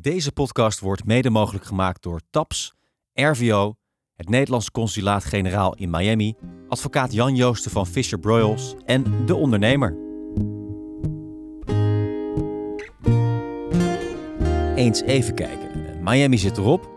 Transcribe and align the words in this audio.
Deze 0.00 0.32
podcast 0.32 0.80
wordt 0.80 1.04
mede 1.04 1.30
mogelijk 1.30 1.64
gemaakt 1.64 2.02
door 2.02 2.20
TAPS, 2.30 2.74
RVO, 3.12 3.74
het 4.14 4.28
Nederlands 4.28 4.70
Consulaat-Generaal 4.70 5.74
in 5.74 5.90
Miami, 5.90 6.34
advocaat 6.68 7.12
Jan 7.12 7.34
Joosten 7.34 7.70
van 7.70 7.86
Fisher 7.86 8.18
Broyles 8.18 8.74
en 8.84 9.26
De 9.26 9.34
Ondernemer. 9.34 9.96
Eens 14.74 15.02
even 15.02 15.34
kijken. 15.34 16.02
Miami 16.02 16.38
zit 16.38 16.58
erop. 16.58 16.90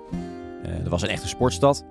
Uh, 0.66 0.78
dat 0.78 0.88
was 0.88 1.02
een 1.02 1.10
echte 1.10 1.28
sportstad. 1.28 1.86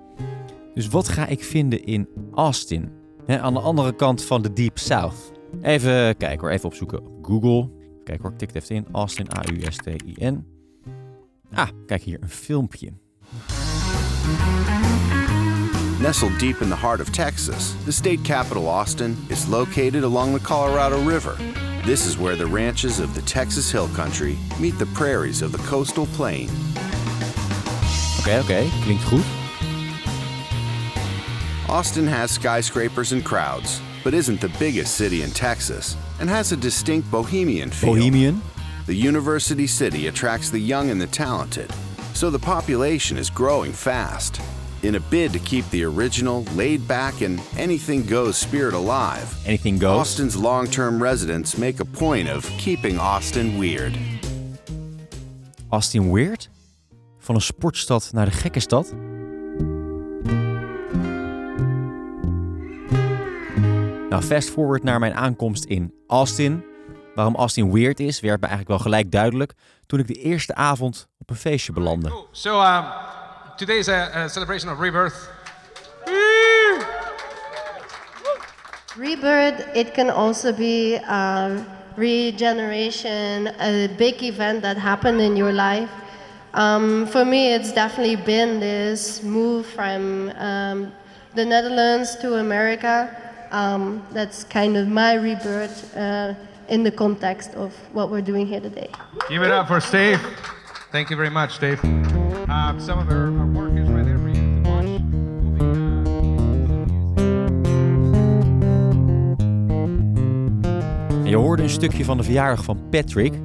Dus 0.73 0.87
wat 0.87 1.07
ga 1.07 1.27
ik 1.27 1.43
vinden 1.43 1.83
in 1.83 2.09
Austin? 2.33 2.91
aan 3.27 3.53
de 3.53 3.59
andere 3.59 3.95
kant 3.95 4.23
van 4.23 4.41
de 4.41 4.53
Deep 4.53 4.77
South. 4.77 5.31
Even 5.61 6.17
kijken 6.17 6.39
hoor, 6.39 6.49
even 6.49 6.65
opzoeken 6.65 7.05
op 7.05 7.25
Google. 7.25 7.69
Kijk 8.03 8.21
hoor, 8.21 8.31
ik 8.31 8.37
tik 8.37 8.53
het 8.53 8.63
even 8.63 8.75
in. 8.75 8.85
Austin, 8.91 9.27
A-U-S-T-I-N. 9.37 10.59
Ah, 11.53 11.69
kijk 11.85 12.01
hier, 12.01 12.17
een 12.21 12.29
filmpje. 12.29 12.93
Nestled 15.99 16.39
deep 16.39 16.61
in 16.61 16.69
the 16.69 16.75
heart 16.75 17.01
of 17.01 17.09
Texas, 17.11 17.75
the 17.85 17.91
state 17.91 18.23
capital 18.23 18.67
Austin 18.67 19.17
is 19.27 19.47
located 19.47 20.03
along 20.03 20.33
the 20.33 20.39
Colorado 20.39 20.97
River. 21.03 21.35
This 21.85 22.05
is 22.05 22.17
where 22.17 22.35
the 22.35 22.47
ranches 22.47 22.99
of 22.99 23.13
the 23.13 23.21
Texas 23.21 23.71
Hill 23.71 23.87
Country 23.95 24.37
meet 24.59 24.77
the 24.77 24.85
prairies 24.85 25.41
of 25.41 25.51
the 25.51 25.57
coastal 25.57 26.07
plain. 26.15 26.49
Oké, 28.19 28.39
oké, 28.39 28.69
klinkt 28.83 29.03
goed. 29.03 29.25
Austin 31.67 32.07
has 32.07 32.31
skyscrapers 32.31 33.11
and 33.11 33.23
crowds, 33.23 33.81
but 34.03 34.13
isn't 34.13 34.39
the 34.41 34.51
biggest 34.59 34.95
city 34.95 35.21
in 35.21 35.31
Texas 35.31 35.95
and 36.19 36.29
has 36.29 36.51
a 36.51 36.55
distinct 36.55 37.09
bohemian 37.09 37.69
feel. 37.69 37.93
Bohemian? 37.93 38.41
The 38.91 39.07
university 39.07 39.67
city 39.67 40.07
attracts 40.07 40.49
the 40.49 40.59
young 40.59 40.89
and 40.89 40.99
the 40.99 41.07
talented, 41.07 41.71
so 42.13 42.29
the 42.29 42.37
population 42.37 43.17
is 43.17 43.29
growing 43.29 43.71
fast. 43.71 44.41
In 44.83 44.95
a 44.95 44.99
bid 44.99 45.31
to 45.31 45.39
keep 45.39 45.63
the 45.69 45.85
original, 45.85 46.43
laid 46.57 46.85
back, 46.89 47.21
and 47.21 47.39
anything 47.57 48.05
goes 48.05 48.35
spirit 48.35 48.73
alive, 48.73 49.33
Anything 49.45 49.79
goes? 49.79 49.97
Austin's 49.97 50.35
long 50.35 50.67
term 50.67 51.01
residents 51.01 51.57
make 51.57 51.79
a 51.79 51.85
point 51.85 52.27
of 52.27 52.45
keeping 52.57 52.99
Austin 52.99 53.57
weird. 53.57 53.97
Austin 55.69 56.11
Weird? 56.11 56.49
Van 57.19 57.35
een 57.35 57.41
sportstad 57.41 58.09
naar 58.13 58.25
de 58.25 58.31
gekke 58.31 58.59
stad? 58.59 58.93
Nou, 64.09 64.23
fast 64.23 64.49
forward 64.49 64.83
naar 64.83 64.99
mijn 64.99 65.13
aankomst 65.13 65.63
in 65.63 65.93
Austin. 66.07 66.63
Waarom 67.15 67.35
Austin 67.35 67.71
weird 67.71 67.99
is, 67.99 68.19
werd 68.19 68.41
me 68.41 68.47
eigenlijk 68.47 68.69
wel 68.69 68.91
gelijk 68.91 69.11
duidelijk 69.11 69.53
toen 69.85 69.99
ik 69.99 70.07
de 70.07 70.13
eerste 70.13 70.55
avond 70.55 71.07
op 71.17 71.29
een 71.29 71.35
feestje 71.35 71.73
belandde. 71.73 72.09
Cool. 72.09 72.27
So 72.31 72.61
um, 72.61 72.85
today 73.55 73.77
is 73.77 73.87
a, 73.87 74.09
a 74.15 74.27
celebration 74.27 74.73
of 74.73 74.79
rebirth. 74.79 75.29
Rebirth, 78.97 79.75
it 79.75 79.91
can 79.91 80.09
also 80.09 80.53
be 80.53 80.99
um, 81.09 81.65
regeneration, 81.95 83.47
a 83.47 83.87
big 83.97 84.21
event 84.21 84.61
that 84.61 84.77
happened 84.77 85.21
in 85.21 85.35
your 85.35 85.53
life. 85.53 85.89
Um, 86.53 87.07
for 87.07 87.25
me, 87.25 87.53
it's 87.53 87.71
definitely 87.71 88.17
been 88.17 88.59
this 88.59 89.23
move 89.23 89.65
from 89.65 90.29
um, 90.37 90.91
the 91.35 91.45
Netherlands 91.45 92.17
to 92.17 92.35
America. 92.35 93.09
Um, 93.51 94.01
that's 94.11 94.43
kind 94.43 94.75
of 94.75 94.87
my 94.87 95.13
rebirth 95.13 95.95
uh, 95.95 96.33
in 96.71 96.83
the 96.83 96.91
context 96.91 97.55
of 97.55 97.73
what 97.91 98.09
we're 98.09 98.23
doing 98.23 98.47
here 98.47 98.61
today. 98.61 98.89
Give 99.27 99.43
it 99.43 99.51
up 99.51 99.67
for 99.67 99.81
Steve. 99.81 100.19
Thank 100.91 101.09
you 101.09 101.17
very 101.17 101.29
much, 101.29 101.51
Steve. 101.51 101.83
Um, 101.83 102.79
some 102.79 102.99
of 102.99 103.09
our, 103.09 103.37
our 103.39 103.45
work 103.53 103.73
is 103.73 103.89
right 103.89 104.05
there 104.05 104.17
for 104.17 104.29
you 104.29 104.63
to 104.63 104.69
watch. 104.69 104.85
En 111.23 111.29
je 111.29 111.35
hoorde 111.35 111.63
een 111.63 111.69
stukje 111.69 112.05
van 112.05 112.17
de 112.17 112.23
verjaardag 112.23 112.63
van 112.63 112.89
Patrick, 112.89 113.33
eh, 113.33 113.39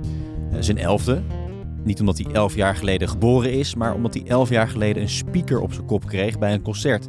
zijn 0.60 0.78
elfde. 0.78 1.22
Niet 1.84 2.00
omdat 2.00 2.18
hij 2.18 2.32
elf 2.32 2.54
jaar 2.54 2.76
geleden 2.76 3.08
geboren 3.08 3.52
is, 3.52 3.74
maar 3.74 3.94
omdat 3.94 4.14
hij 4.14 4.22
elf 4.26 4.48
jaar 4.48 4.68
geleden 4.68 5.02
een 5.02 5.08
speaker 5.08 5.60
op 5.60 5.72
zijn 5.72 5.86
kop 5.86 6.06
kreeg 6.06 6.38
bij 6.38 6.52
een 6.52 6.62
concert. 6.62 7.08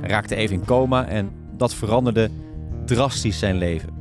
Hij 0.00 0.08
raakte 0.08 0.34
even 0.34 0.56
in 0.56 0.64
coma 0.64 1.06
en 1.06 1.30
dat 1.56 1.74
veranderde 1.74 2.30
drastisch 2.84 3.38
zijn 3.38 3.56
leven. 3.56 3.93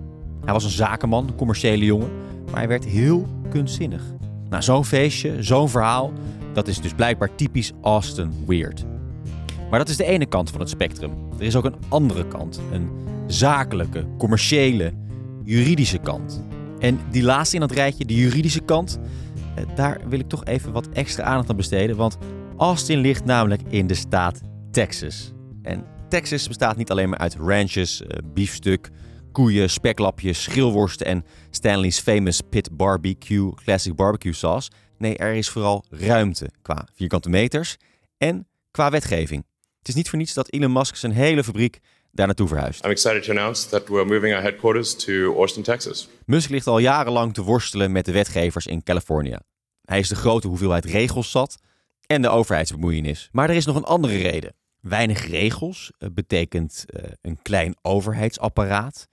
Hij 0.43 0.53
was 0.53 0.63
een 0.63 0.69
zakenman, 0.69 1.27
een 1.27 1.35
commerciële 1.35 1.85
jongen, 1.85 2.11
maar 2.45 2.55
hij 2.55 2.67
werd 2.67 2.85
heel 2.85 3.27
kunstzinnig. 3.49 4.03
Nou, 4.49 4.63
zo'n 4.63 4.85
feestje, 4.85 5.43
zo'n 5.43 5.69
verhaal, 5.69 6.11
dat 6.53 6.67
is 6.67 6.81
dus 6.81 6.93
blijkbaar 6.93 7.35
typisch 7.35 7.71
Austin 7.81 8.33
Weird. 8.47 8.85
Maar 9.69 9.79
dat 9.79 9.89
is 9.89 9.97
de 9.97 10.05
ene 10.05 10.25
kant 10.25 10.49
van 10.49 10.59
het 10.59 10.69
spectrum. 10.69 11.11
Er 11.37 11.45
is 11.45 11.55
ook 11.55 11.65
een 11.65 11.75
andere 11.89 12.27
kant, 12.27 12.61
een 12.71 12.89
zakelijke, 13.27 14.05
commerciële, 14.17 14.93
juridische 15.43 15.97
kant. 15.97 16.43
En 16.79 16.99
die 17.11 17.23
laatste 17.23 17.55
in 17.55 17.61
dat 17.61 17.71
rijtje, 17.71 18.05
de 18.05 18.15
juridische 18.15 18.61
kant, 18.61 18.99
eh, 19.55 19.63
daar 19.75 20.01
wil 20.09 20.19
ik 20.19 20.27
toch 20.27 20.45
even 20.45 20.71
wat 20.71 20.89
extra 20.89 21.23
aandacht 21.23 21.49
aan 21.49 21.55
besteden, 21.55 21.95
want 21.95 22.17
Austin 22.57 22.99
ligt 22.99 23.25
namelijk 23.25 23.61
in 23.67 23.87
de 23.87 23.93
staat 23.93 24.41
Texas. 24.71 25.33
En 25.61 25.83
Texas 26.09 26.47
bestaat 26.47 26.77
niet 26.77 26.91
alleen 26.91 27.09
maar 27.09 27.19
uit 27.19 27.35
ranches, 27.35 28.03
eh, 28.03 28.17
biefstuk, 28.33 28.89
koeien, 29.33 29.69
speklapjes, 29.69 30.43
schilworsten 30.43 31.05
en 31.05 31.25
Stanley's 31.49 31.99
famous 31.99 32.41
pit 32.41 32.77
barbecue 32.77 33.53
classic 33.55 33.95
barbecue 33.95 34.33
sauce. 34.33 34.71
Nee, 34.97 35.17
er 35.17 35.33
is 35.33 35.49
vooral 35.49 35.85
ruimte 35.89 36.49
qua 36.61 36.87
vierkante 36.93 37.29
meters 37.29 37.77
en 38.17 38.47
qua 38.71 38.89
wetgeving. 38.89 39.45
Het 39.79 39.87
is 39.87 39.95
niet 39.95 40.09
voor 40.09 40.17
niets 40.17 40.33
dat 40.33 40.49
Elon 40.49 40.71
Musk 40.71 40.95
zijn 40.95 41.11
hele 41.11 41.43
fabriek 41.43 41.79
daar 42.11 42.25
naartoe 42.25 42.47
verhuist. 42.47 42.85
I'm 42.85 42.91
excited 42.91 43.23
to 43.23 43.31
announce 43.31 43.69
that 43.69 43.87
we're 43.87 44.05
moving 44.05 44.33
our 44.33 44.43
headquarters 44.43 44.95
to 44.95 45.35
Austin, 45.37 45.63
Texas. 45.63 46.09
Musk 46.25 46.49
ligt 46.49 46.67
al 46.67 46.77
jarenlang 46.77 47.33
te 47.33 47.41
worstelen 47.41 47.91
met 47.91 48.05
de 48.05 48.11
wetgevers 48.11 48.67
in 48.67 48.83
Californië. 48.83 49.37
Hij 49.81 49.99
is 49.99 50.07
de 50.07 50.15
grote 50.15 50.47
hoeveelheid 50.47 50.85
regels 50.85 51.31
zat 51.31 51.57
en 52.05 52.21
de 52.21 52.29
overheidsbemoeienis. 52.29 53.29
Maar 53.31 53.49
er 53.49 53.55
is 53.55 53.65
nog 53.65 53.75
een 53.75 53.83
andere 53.83 54.17
reden. 54.17 54.55
Weinig 54.83 55.27
regels 55.27 55.91
eh, 55.97 56.09
betekent 56.13 56.85
eh, 56.87 57.11
een 57.21 57.39
klein 57.41 57.75
overheidsapparaat. 57.81 59.07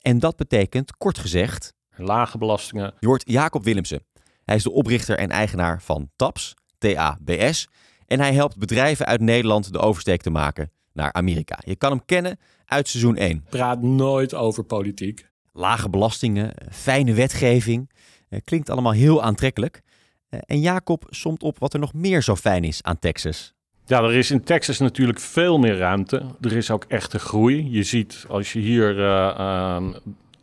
En 0.00 0.18
dat 0.18 0.36
betekent, 0.36 0.96
kort 0.96 1.18
gezegd, 1.18 1.72
Lage 1.96 2.38
belastingen. 2.38 2.94
je 3.00 3.06
hoort 3.06 3.30
Jacob 3.30 3.64
Willemsen. 3.64 4.02
Hij 4.44 4.56
is 4.56 4.62
de 4.62 4.70
oprichter 4.70 5.18
en 5.18 5.30
eigenaar 5.30 5.82
van 5.82 6.10
TAPS, 6.16 6.54
T-A-B-S. 6.78 7.68
En 8.06 8.20
hij 8.20 8.34
helpt 8.34 8.58
bedrijven 8.58 9.06
uit 9.06 9.20
Nederland 9.20 9.72
de 9.72 9.78
oversteek 9.78 10.22
te 10.22 10.30
maken 10.30 10.70
naar 10.92 11.12
Amerika. 11.12 11.58
Je 11.64 11.76
kan 11.76 11.90
hem 11.90 12.04
kennen 12.04 12.38
uit 12.64 12.88
seizoen 12.88 13.16
1. 13.16 13.44
Praat 13.50 13.82
nooit 13.82 14.34
over 14.34 14.64
politiek. 14.64 15.28
Lage 15.52 15.88
belastingen, 15.90 16.54
fijne 16.70 17.14
wetgeving. 17.14 17.90
Eh, 18.28 18.40
Klinkt 18.44 18.70
allemaal 18.70 18.92
heel 18.92 19.22
aantrekkelijk. 19.22 19.82
Eh, 20.28 20.40
En 20.46 20.60
Jacob 20.60 21.06
somt 21.10 21.42
op 21.42 21.58
wat 21.58 21.72
er 21.74 21.80
nog 21.80 21.92
meer 21.94 22.22
zo 22.22 22.36
fijn 22.36 22.64
is 22.64 22.82
aan 22.82 22.98
Texas. 22.98 23.54
Ja, 23.88 24.02
er 24.02 24.14
is 24.14 24.30
in 24.30 24.44
Texas 24.44 24.78
natuurlijk 24.78 25.20
veel 25.20 25.58
meer 25.58 25.78
ruimte. 25.78 26.22
Er 26.40 26.52
is 26.56 26.70
ook 26.70 26.84
echte 26.88 27.18
groei. 27.18 27.68
Je 27.70 27.82
ziet 27.82 28.24
als 28.28 28.52
je 28.52 28.58
hier 28.58 28.98
eh, 28.98 29.28
ehm, 29.38 29.92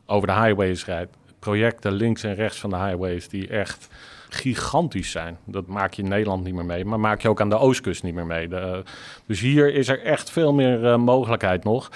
over 0.06 0.28
de 0.28 0.34
highways 0.34 0.86
rijdt, 0.86 1.16
projecten 1.40 1.92
links 1.92 2.24
en 2.24 2.36
rechts 2.36 2.60
van 2.60 2.70
de 2.70 2.76
highways 2.78 3.28
die 3.28 3.48
echt 3.48 3.88
gigantisch 4.30 5.12
zijn. 5.12 5.38
Dat 5.46 5.68
maak 5.68 5.94
je 5.94 6.02
in 6.02 6.08
Nederland 6.10 6.44
niet 6.44 6.54
meer 6.54 6.66
mee, 6.66 6.86
maar 6.86 7.00
maak 7.00 7.22
je 7.22 7.30
ook 7.30 7.42
aan 7.42 7.50
de 7.50 7.58
oostkust 7.58 8.04
niet 8.04 8.14
meer 8.14 8.26
mee. 8.26 8.48
De- 8.48 8.84
dus 9.26 9.40
hier 9.40 9.74
is 9.74 9.88
er 9.88 10.04
echt 10.04 10.30
veel 10.32 10.54
meer 10.54 10.86
eh, 10.86 10.98
mogelijkheid 10.98 11.64
nog. 11.64 11.90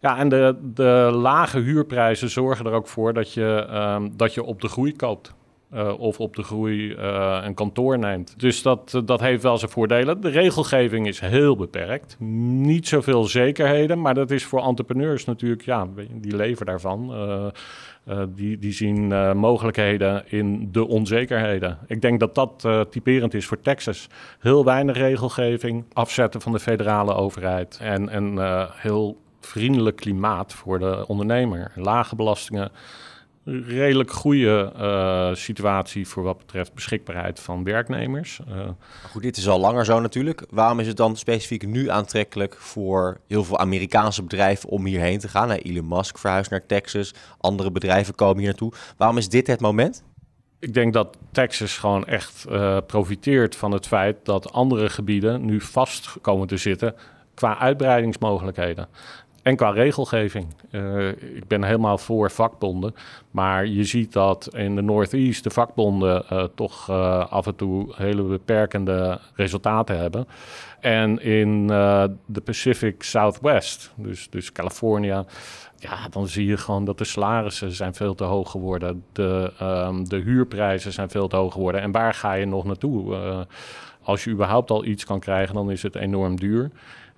Ja, 0.00 0.16
en 0.18 0.28
de, 0.28 0.56
de 0.74 1.10
lage 1.14 1.58
huurprijzen 1.58 2.30
zorgen 2.30 2.66
er 2.66 2.72
ook 2.72 2.88
voor 2.88 3.12
dat 3.12 3.32
je, 3.32 3.66
ehm, 3.70 4.08
dat 4.16 4.34
je 4.34 4.42
op 4.42 4.60
de 4.60 4.68
groei 4.68 4.96
koopt. 4.96 5.34
Eh, 5.70 6.00
of 6.00 6.20
op 6.20 6.36
de 6.36 6.42
groei 6.42 6.92
eh, 6.92 7.40
een 7.44 7.54
kantoor 7.54 7.98
neemt. 7.98 8.34
Dus 8.36 8.62
dat, 8.62 8.92
eh, 8.94 9.00
dat 9.04 9.20
heeft 9.20 9.42
wel 9.42 9.58
zijn 9.58 9.70
voordelen. 9.70 10.20
De 10.20 10.28
regelgeving 10.28 11.06
is 11.06 11.20
heel 11.20 11.56
beperkt. 11.56 12.16
Niet 12.18 12.88
zoveel 12.88 13.24
zekerheden, 13.24 14.00
maar 14.00 14.14
dat 14.14 14.30
is 14.30 14.44
voor 14.44 14.62
entrepreneurs 14.62 15.24
natuurlijk, 15.24 15.62
ja, 15.62 15.86
die 16.12 16.36
leven 16.36 16.66
daarvan. 16.66 17.14
Die, 18.34 18.58
die 18.58 18.72
zien 18.72 19.08
mogelijkheden 19.36 20.24
in 20.26 20.68
de 20.72 20.86
onzekerheden. 20.86 21.78
Ik 21.86 22.02
denk 22.02 22.20
dat 22.20 22.34
dat 22.34 22.68
typerend 22.90 23.34
is 23.34 23.46
voor 23.46 23.60
Texas. 23.60 24.08
Heel 24.38 24.64
weinig 24.64 24.96
regelgeving, 24.96 25.84
afzetten 25.92 26.40
van 26.40 26.52
de 26.52 26.58
federale 26.58 27.14
overheid 27.14 27.78
en 27.82 28.16
een 28.16 28.66
heel 28.74 29.16
vriendelijk 29.40 29.96
klimaat 29.96 30.54
voor 30.54 30.78
de 30.78 31.04
ondernemer. 31.06 31.72
Lage 31.74 32.16
belastingen, 32.16 32.70
redelijk 33.44 34.10
goede 34.10 34.72
eh, 34.76 35.34
situatie 35.34 36.08
voor 36.08 36.22
wat 36.22 36.38
betreft 36.38 36.74
beschikbaarheid 36.74 37.40
van 37.40 37.64
werknemers. 37.64 38.40
Eh, 38.48 38.68
goed, 39.10 39.22
dit 39.22 39.36
is 39.36 39.48
al 39.48 39.60
langer 39.60 39.84
zo 39.84 40.00
natuurlijk. 40.00 40.44
Waarom 40.50 40.80
is 40.80 40.86
het 40.86 40.96
dan 40.96 41.16
specifiek 41.16 41.66
nu 41.66 41.90
aantrekkelijk 41.90 42.56
voor 42.58 43.20
heel 43.26 43.44
veel 43.44 43.58
Amerikaanse 43.58 44.22
bedrijven 44.22 44.68
om 44.68 44.86
hierheen 44.86 45.18
te 45.18 45.28
gaan? 45.28 45.48
Nou, 45.48 45.60
Elon 45.60 45.88
Musk 45.88 46.18
verhuist 46.18 46.50
naar 46.50 46.66
Texas, 46.66 47.14
andere 47.38 47.70
bedrijven 47.70 48.14
komen 48.14 48.38
hier 48.38 48.46
naartoe. 48.46 48.72
Waarom 48.96 49.18
is 49.18 49.28
dit 49.28 49.46
het 49.46 49.60
moment? 49.60 50.04
Ik 50.58 50.74
denk 50.74 50.92
dat 50.92 51.16
Texas 51.32 51.78
gewoon 51.78 52.06
echt 52.06 52.46
uh, 52.48 52.78
profiteert 52.86 53.56
van 53.56 53.72
het 53.72 53.86
feit 53.86 54.16
dat 54.24 54.52
andere 54.52 54.90
gebieden 54.90 55.44
nu 55.44 55.60
vast 55.60 56.16
komen 56.20 56.46
te 56.46 56.56
zitten 56.56 56.94
qua 57.34 57.58
uitbreidingsmogelijkheden. 57.58 58.88
En 59.42 59.56
qua 59.56 59.70
regelgeving. 59.70 60.46
Uh, 60.70 61.08
ik 61.08 61.46
ben 61.46 61.64
helemaal 61.64 61.98
voor 61.98 62.30
vakbonden. 62.30 62.94
Maar 63.30 63.66
je 63.66 63.84
ziet 63.84 64.12
dat 64.12 64.48
in 64.54 64.74
de 64.76 64.82
Northeast 64.82 65.44
de 65.44 65.50
vakbonden 65.50 66.24
uh, 66.32 66.44
toch 66.54 66.90
uh, 66.90 67.30
af 67.30 67.46
en 67.46 67.56
toe 67.56 67.92
hele 67.96 68.22
beperkende 68.22 69.20
resultaten 69.34 69.98
hebben. 69.98 70.26
En 70.80 71.22
in 71.22 71.66
de 72.26 72.40
Pacific 72.44 73.02
Southwest, 73.02 73.92
dus, 73.94 74.30
dus 74.30 74.52
California, 74.52 75.24
ja, 75.76 76.08
dan 76.10 76.28
zie 76.28 76.46
je 76.46 76.56
gewoon 76.56 76.84
dat 76.84 76.98
de 76.98 77.04
salarissen 77.04 77.70
zijn 77.70 77.94
veel 77.94 78.14
te 78.14 78.24
hoog 78.24 78.50
geworden. 78.50 79.04
De, 79.12 79.52
um, 79.62 80.08
de 80.08 80.16
huurprijzen 80.16 80.92
zijn 80.92 81.10
veel 81.10 81.28
te 81.28 81.36
hoog 81.36 81.52
geworden. 81.52 81.80
En 81.80 81.92
waar 81.92 82.14
ga 82.14 82.32
je 82.32 82.46
nog 82.46 82.64
naartoe? 82.64 83.46
als 84.02 84.24
je 84.24 84.30
überhaupt 84.30 84.70
al 84.70 84.84
iets 84.84 85.04
kan 85.04 85.20
krijgen, 85.20 85.54
dan 85.54 85.70
is 85.70 85.82
het 85.82 85.94
enorm 85.94 86.36
duur. 86.36 86.70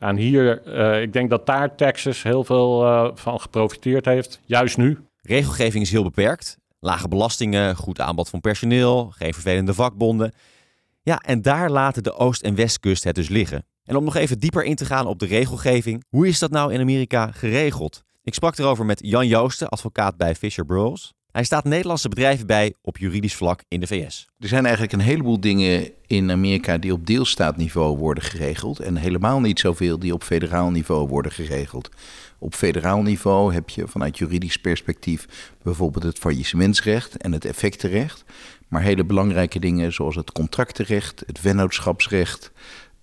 En 0.02 0.16
hier, 0.16 0.62
uh, 0.66 1.02
ik 1.02 1.12
denk 1.12 1.31
dat 1.31 1.46
daar 1.46 1.75
Texas 1.75 2.22
heel 2.22 2.44
veel 2.44 2.84
uh, 2.84 3.10
van 3.14 3.40
geprofiteerd 3.40 4.04
heeft, 4.04 4.40
juist 4.44 4.76
nu. 4.76 4.99
Regelgeving 5.20 5.84
is 5.84 5.90
heel 5.90 6.02
beperkt. 6.02 6.58
Lage 6.81 7.08
belastingen, 7.08 7.76
goed 7.76 8.00
aanbod 8.00 8.28
van 8.28 8.40
personeel, 8.40 9.10
geen 9.10 9.32
vervelende 9.32 9.75
vakbonden. 9.75 10.32
Ja, 11.02 11.19
en 11.19 11.43
daar 11.43 11.70
laten 11.70 12.02
de 12.02 12.14
Oost- 12.14 12.43
en 12.43 12.54
Westkust 12.54 13.04
het 13.04 13.14
dus 13.14 13.28
liggen. 13.28 13.66
En 13.84 13.96
om 13.96 14.04
nog 14.04 14.16
even 14.16 14.38
dieper 14.38 14.64
in 14.64 14.75
te 14.75 14.84
gaan 14.84 15.06
op 15.06 15.19
de 15.19 15.26
regelgeving, 15.26 16.05
hoe 16.08 16.28
is 16.28 16.38
dat 16.38 16.50
nou 16.50 16.72
in 16.72 16.81
Amerika 16.81 17.31
geregeld? 17.31 18.02
Ik 18.22 18.34
sprak 18.34 18.58
erover 18.58 18.84
met 18.84 19.00
Jan 19.05 19.26
Joosten, 19.26 19.69
advocaat 19.69 20.16
bij 20.16 20.34
Fisher 20.34 20.64
Bros. 20.64 21.12
Hij 21.32 21.44
staat 21.44 21.64
Nederlandse 21.64 22.08
bedrijven 22.08 22.46
bij 22.46 22.75
op 22.82 22.99
juridisch 22.99 23.34
vlak 23.34 23.62
in 23.69 23.81
de 23.81 23.87
VS. 23.87 24.29
Er 24.38 24.49
zijn 24.49 24.62
eigenlijk 24.62 24.93
een 24.93 25.00
heleboel 25.00 25.40
dingen 25.40 25.90
in 26.06 26.31
Amerika 26.31 26.79
die 26.79 26.93
op 26.93 27.06
deelstaatniveau 27.06 27.99
worden 27.99 28.25
geregeld. 28.25 28.79
En 28.81 28.96
helemaal 28.96 29.40
niet 29.40 29.61
zoveel 29.61 29.99
die 29.99 30.14
op 30.14 30.23
federaal 30.23 30.70
niveau 30.70 31.08
worden 31.08 31.32
geregeld. 31.32 31.88
Op 32.38 32.55
federaal 32.55 33.02
niveau 33.02 33.55
heb 33.55 33.69
je 33.69 33.88
vanuit 33.88 34.19
juridisch 34.19 34.56
perspectief 34.56 35.52
bijvoorbeeld 35.62 36.05
het 36.05 36.19
faillissementsrecht 36.19 37.17
en 37.17 37.32
het 37.32 37.44
effectenrecht. 37.44 38.25
Maar 38.69 38.82
hele 38.82 39.05
belangrijke 39.05 39.58
dingen 39.58 39.93
zoals 39.93 40.17
het 40.17 40.32
contractenrecht, 40.32 41.23
het 41.26 41.38
vennootschapsrecht, 41.38 42.52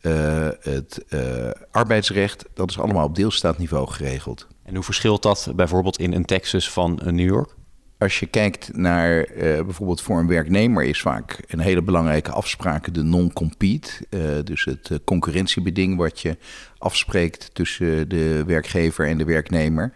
uh, 0.02 0.48
het 0.60 1.04
uh, 1.10 1.50
arbeidsrecht, 1.72 2.46
dat 2.54 2.70
is 2.70 2.80
allemaal 2.80 3.06
op 3.06 3.16
deelstaatniveau 3.16 3.88
geregeld. 3.88 4.48
En 4.64 4.76
hoe 4.76 4.84
verschilt 4.84 5.24
dat 5.24 5.52
bijvoorbeeld 5.56 6.00
in 6.00 6.14
een 6.14 6.26
Texas 6.26 6.72
van 6.72 7.00
New 7.04 7.28
York? 7.28 7.58
Als 8.00 8.20
je 8.20 8.26
kijkt 8.26 8.78
naar 8.78 9.30
uh, 9.30 9.36
bijvoorbeeld 9.38 10.02
voor 10.02 10.20
een 10.20 10.28
werknemer 10.28 10.84
is 10.84 11.02
vaak 11.02 11.40
een 11.48 11.60
hele 11.60 11.82
belangrijke 11.82 12.32
afspraak 12.32 12.94
de 12.94 13.04
non-compete. 13.04 13.92
Uh, 14.10 14.22
dus 14.44 14.66
het 14.66 14.90
uh, 14.90 14.98
concurrentiebeding 15.04 15.98
wat 15.98 16.20
je 16.20 16.38
afspreekt 16.78 17.50
tussen 17.54 18.10
de 18.10 18.44
werkgever 18.46 19.08
en 19.08 19.18
de 19.18 19.24
werknemer. 19.24 19.94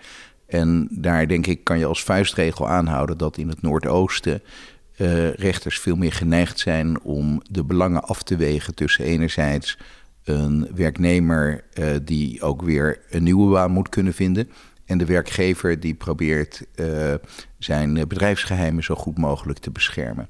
En 0.48 0.88
daar 0.92 1.28
denk 1.28 1.48
ik 1.48 1.64
kan 1.64 1.80
je 1.80 1.86
als 1.86 2.04
vuistregel 2.04 2.70
aanhouden 2.70 3.18
dat 3.18 3.38
in 3.38 3.50
het 3.50 3.62
Noordoosten 3.62 4.42
rechters 5.36 5.80
veel 5.80 5.96
meer 5.96 6.14
geneigd 6.14 6.60
zijn 6.60 7.02
om 7.02 7.42
de 7.50 7.64
belangen 7.64 8.04
af 8.04 8.24
te 8.24 8.36
wegen 8.36 8.76
tussen 8.76 9.06
enerzijds 9.06 9.78
een 10.24 10.68
werknemer 10.76 11.64
die 12.04 12.42
ook 12.42 12.62
weer 12.62 13.00
een 13.10 13.24
nieuwe 13.24 13.52
baan 13.52 13.72
moet 13.72 13.90
kunnen 13.90 14.14
vinden 14.14 14.50
en 14.86 14.98
de 14.98 15.06
werkgever 15.06 15.80
die 15.80 15.94
probeert 15.94 16.66
zijn 17.64 18.08
bedrijfsgeheimen 18.08 18.84
zo 18.84 18.96
goed 18.96 19.18
mogelijk 19.18 19.60
te 19.60 19.72
beschermen. 19.72 20.30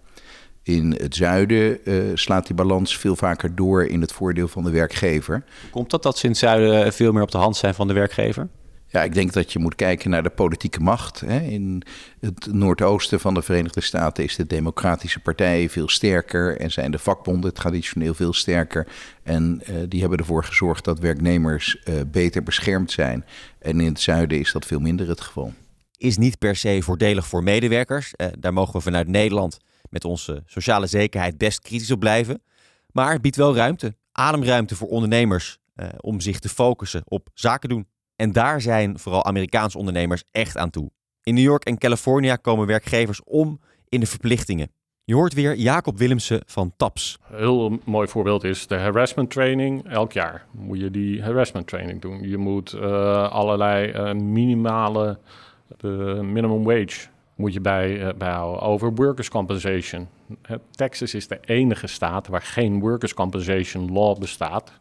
In 0.64 0.92
het 0.92 1.16
zuiden 1.16 1.80
uh, 1.84 2.12
slaat 2.14 2.48
die 2.48 2.56
balans 2.56 2.98
veel 2.98 3.16
vaker 3.16 3.56
door 3.56 3.86
in 3.86 4.02
het 4.02 4.12
voordeel 4.12 4.48
van 4.48 4.64
de 4.64 4.72
werkgever. 4.72 5.44
Komt 5.72 5.90
dat 5.90 6.04
dat 6.04 6.18
ze 6.18 6.24
in 6.24 6.30
het 6.30 6.40
zuiden 6.40 6.94
veel 6.94 7.12
meer 7.12 7.22
op 7.22 7.32
de 7.32 7.38
hand 7.38 7.56
zijn 7.56 7.74
van 7.74 7.88
de 7.88 7.94
werkgever? 7.94 8.48
Ja, 8.88 9.04
ik 9.04 9.14
denk 9.14 9.34
dat 9.34 9.54
je 9.54 9.60
moet 9.60 9.76
kijken 9.76 10.10
naar 10.10 10.24
de 10.24 10.30
politieke 10.30 10.80
macht. 10.80 11.20
Hè. 11.20 11.40
In 11.40 11.84
het 12.20 12.54
noordoosten 12.54 13.20
van 13.20 13.34
de 13.34 13.42
Verenigde 13.42 13.82
Staten 13.82 14.24
is 14.24 14.36
de 14.36 14.48
Democratische 14.48 15.20
Partij 15.20 15.70
veel 15.70 15.90
sterker 15.90 16.58
en 16.60 16.72
zijn 16.72 16.92
de 16.92 17.00
vakbonden 17.00 17.54
traditioneel 17.54 18.14
veel 18.14 18.34
sterker. 18.34 18.88
En 19.24 19.62
die 19.88 20.00
hebben 20.00 20.20
ervoor 20.20 20.44
gezorgd 20.44 20.84
dat 20.84 21.00
werknemers 21.00 21.84
beter 22.08 22.44
beschermd 22.44 22.92
zijn. 22.92 23.26
En 23.60 23.80
in 23.80 23.88
het 23.88 24.02
zuiden 24.02 24.40
is 24.40 24.52
dat 24.52 24.66
veel 24.66 24.80
minder 24.80 25.08
het 25.08 25.22
geval. 25.22 25.54
Is 26.04 26.18
niet 26.18 26.38
per 26.38 26.56
se 26.56 26.82
voordelig 26.82 27.28
voor 27.28 27.44
medewerkers. 27.44 28.14
Uh, 28.18 28.28
daar 28.40 28.54
mogen 28.54 28.74
we 28.74 28.82
vanuit 28.82 29.08
Nederland 29.08 29.58
met 29.90 30.06
onze 30.06 30.44
sociale 30.46 30.88
zekerheid 30.88 31.38
best 31.38 31.60
kritisch 31.60 31.92
op 31.92 32.00
blijven. 32.00 32.44
Maar 32.92 33.12
het 33.12 33.22
biedt 33.22 33.36
wel 33.36 33.56
ruimte, 33.56 33.96
ademruimte 34.12 34.76
voor 34.76 34.88
ondernemers 34.88 35.58
om 36.00 36.22
zich 36.22 36.40
te 36.40 36.50
focussen 36.50 37.02
op 37.06 37.30
zaken 37.34 37.70
doen. 37.70 37.88
En 38.16 38.32
daar 38.32 38.62
zijn 38.62 39.00
vooral 39.00 39.26
Amerikaanse 39.26 39.78
ondernemers 39.78 40.24
echt 40.32 40.58
aan 40.58 40.70
toe. 40.70 40.92
In 41.24 41.34
New 41.34 41.44
York 41.44 41.64
en 41.64 41.78
California 41.78 42.36
komen 42.36 42.68
werkgevers 42.68 43.24
om 43.24 43.60
in 43.90 44.00
de 44.00 44.06
verplichtingen. 44.06 44.72
Je 45.04 45.14
hoort 45.14 45.34
weer 45.34 45.56
Jacob 45.56 45.98
Willemsen 45.98 46.42
van 46.46 46.74
TAPS. 46.78 47.20
Een 47.32 47.38
heel 47.38 47.80
mooi 47.86 48.08
voorbeeld 48.08 48.44
is 48.44 48.68
de 48.68 48.76
harassment 48.76 49.32
training. 49.32 49.90
Elk 49.90 50.12
jaar 50.12 50.46
moet 50.52 50.80
je 50.80 50.92
die 50.92 51.22
harassment 51.22 51.68
training 51.68 52.02
doen. 52.02 52.30
Je 52.30 52.38
moet 52.38 52.74
uh, 52.74 53.32
allerlei 53.32 54.14
minimale 54.14 55.20
uh, 55.82 56.20
minimum 56.20 56.64
wage 56.64 57.08
moet 57.36 57.54
je 57.54 57.62
bij, 57.62 58.14
bijhouden. 58.18 58.62
Over 58.62 58.94
workers' 58.94 59.30
compensation. 59.30 60.08
Texas 60.72 61.14
is 61.14 61.28
de 61.28 61.40
enige 61.46 61.88
staat 61.88 62.28
waar 62.28 62.42
geen 62.42 62.80
workers' 62.80 63.14
compensation 63.14 63.92
law 63.92 64.20
bestaat 64.20 64.72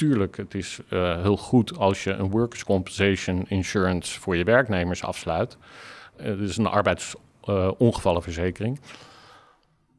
tuurlijk, 0.00 0.36
het 0.36 0.54
is 0.54 0.78
uh, 0.88 1.22
heel 1.22 1.36
goed 1.36 1.78
als 1.78 2.04
je 2.04 2.10
een 2.10 2.30
workers' 2.30 2.64
compensation 2.64 3.44
insurance 3.48 4.20
voor 4.20 4.36
je 4.36 4.44
werknemers 4.44 5.04
afsluit. 5.04 5.56
Uh, 6.20 6.40
is 6.40 6.56
een 6.56 6.66
arbeidsongevallenverzekering. 6.66 8.80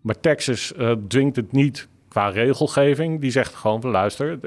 Maar 0.02 0.20
Texas 0.20 0.74
dwingt 1.08 1.36
het 1.36 1.52
niet 1.52 1.88
qua 2.08 2.30
regelgeving. 2.30 3.22
Die 3.22 3.32
zegt 3.32 3.56
gewoon 3.56 3.82
luister, 3.82 4.40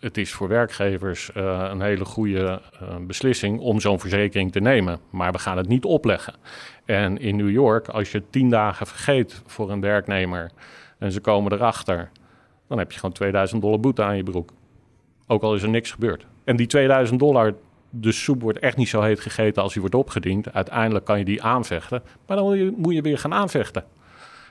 het 0.00 0.16
is 0.16 0.32
voor 0.32 0.48
werkgevers 0.48 1.30
een 1.34 1.80
hele 1.80 2.04
goede 2.04 2.60
beslissing 3.00 3.60
om 3.60 3.80
zo'n 3.80 4.00
verzekering 4.00 4.52
te 4.52 4.60
nemen. 4.60 5.00
Maar 5.10 5.32
we 5.32 5.38
gaan 5.38 5.56
het 5.56 5.68
niet 5.68 5.84
opleggen. 5.84 6.34
En 6.84 7.18
in 7.18 7.36
New 7.36 7.50
York, 7.50 7.88
als 7.88 8.12
je 8.12 8.22
tien 8.30 8.50
dagen 8.50 8.86
vergeet 8.86 9.42
voor 9.46 9.70
een 9.70 9.80
werknemer 9.80 10.50
en 10.98 11.12
ze 11.12 11.20
komen 11.20 11.52
erachter, 11.52 12.10
dan 12.68 12.78
heb 12.78 12.92
je 12.92 12.98
gewoon 12.98 13.14
2000 13.14 13.62
dollar 13.62 13.80
boete 13.80 14.02
aan 14.02 14.16
je 14.16 14.22
broek. 14.22 14.50
Ook 15.26 15.42
al 15.42 15.54
is 15.54 15.62
er 15.62 15.68
niks 15.68 15.90
gebeurd. 15.90 16.26
En 16.44 16.56
die 16.56 16.66
2000 16.66 17.18
dollar, 17.18 17.54
de 17.90 18.12
soep 18.12 18.42
wordt 18.42 18.58
echt 18.58 18.76
niet 18.76 18.88
zo 18.88 19.02
heet 19.02 19.20
gegeten 19.20 19.62
als 19.62 19.72
die 19.72 19.80
wordt 19.80 19.96
opgediend. 19.96 20.52
Uiteindelijk 20.52 21.04
kan 21.04 21.18
je 21.18 21.24
die 21.24 21.42
aanvechten, 21.42 22.02
maar 22.26 22.36
dan 22.36 22.74
moet 22.76 22.94
je 22.94 23.02
weer 23.02 23.18
gaan 23.18 23.34
aanvechten. 23.34 23.84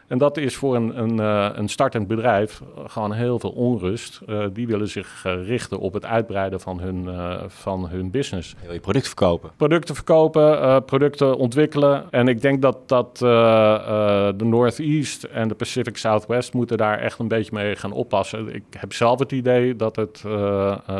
En 0.07 0.17
dat 0.17 0.37
is 0.37 0.55
voor 0.55 0.75
een, 0.75 0.99
een, 0.99 1.19
uh, 1.19 1.49
een 1.53 1.69
startend 1.69 2.07
bedrijf 2.07 2.61
gewoon 2.85 3.13
heel 3.13 3.39
veel 3.39 3.49
onrust. 3.49 4.21
Uh, 4.27 4.45
die 4.53 4.67
willen 4.67 4.87
zich 4.87 5.23
uh, 5.27 5.47
richten 5.47 5.79
op 5.79 5.93
het 5.93 6.05
uitbreiden 6.05 6.59
van 6.59 6.79
hun, 6.79 7.07
van 7.47 7.89
hun 7.89 8.11
business. 8.11 8.55
Wil 8.63 8.73
je 8.73 8.79
producten 8.79 9.09
verkopen? 9.09 9.51
Producten 9.57 9.95
verkopen, 9.95 10.83
producten 10.85 11.37
ontwikkelen. 11.37 12.11
En 12.11 12.27
ik 12.27 12.41
denk 12.41 12.61
dat, 12.61 12.77
dat 12.89 13.17
de 13.17 14.43
Northeast 14.43 15.23
en 15.23 15.47
de 15.47 15.55
Pacific 15.55 15.97
Southwest 15.97 16.53
moeten 16.53 16.77
daar 16.77 16.99
echt 16.99 17.19
een 17.19 17.27
beetje 17.27 17.51
mee 17.53 17.75
gaan 17.75 17.91
oppassen. 17.91 18.55
Ik 18.55 18.63
heb 18.77 18.93
zelf 18.93 19.19
het 19.19 19.31
idee 19.31 19.75
dat 19.75 19.95
het 19.95 20.23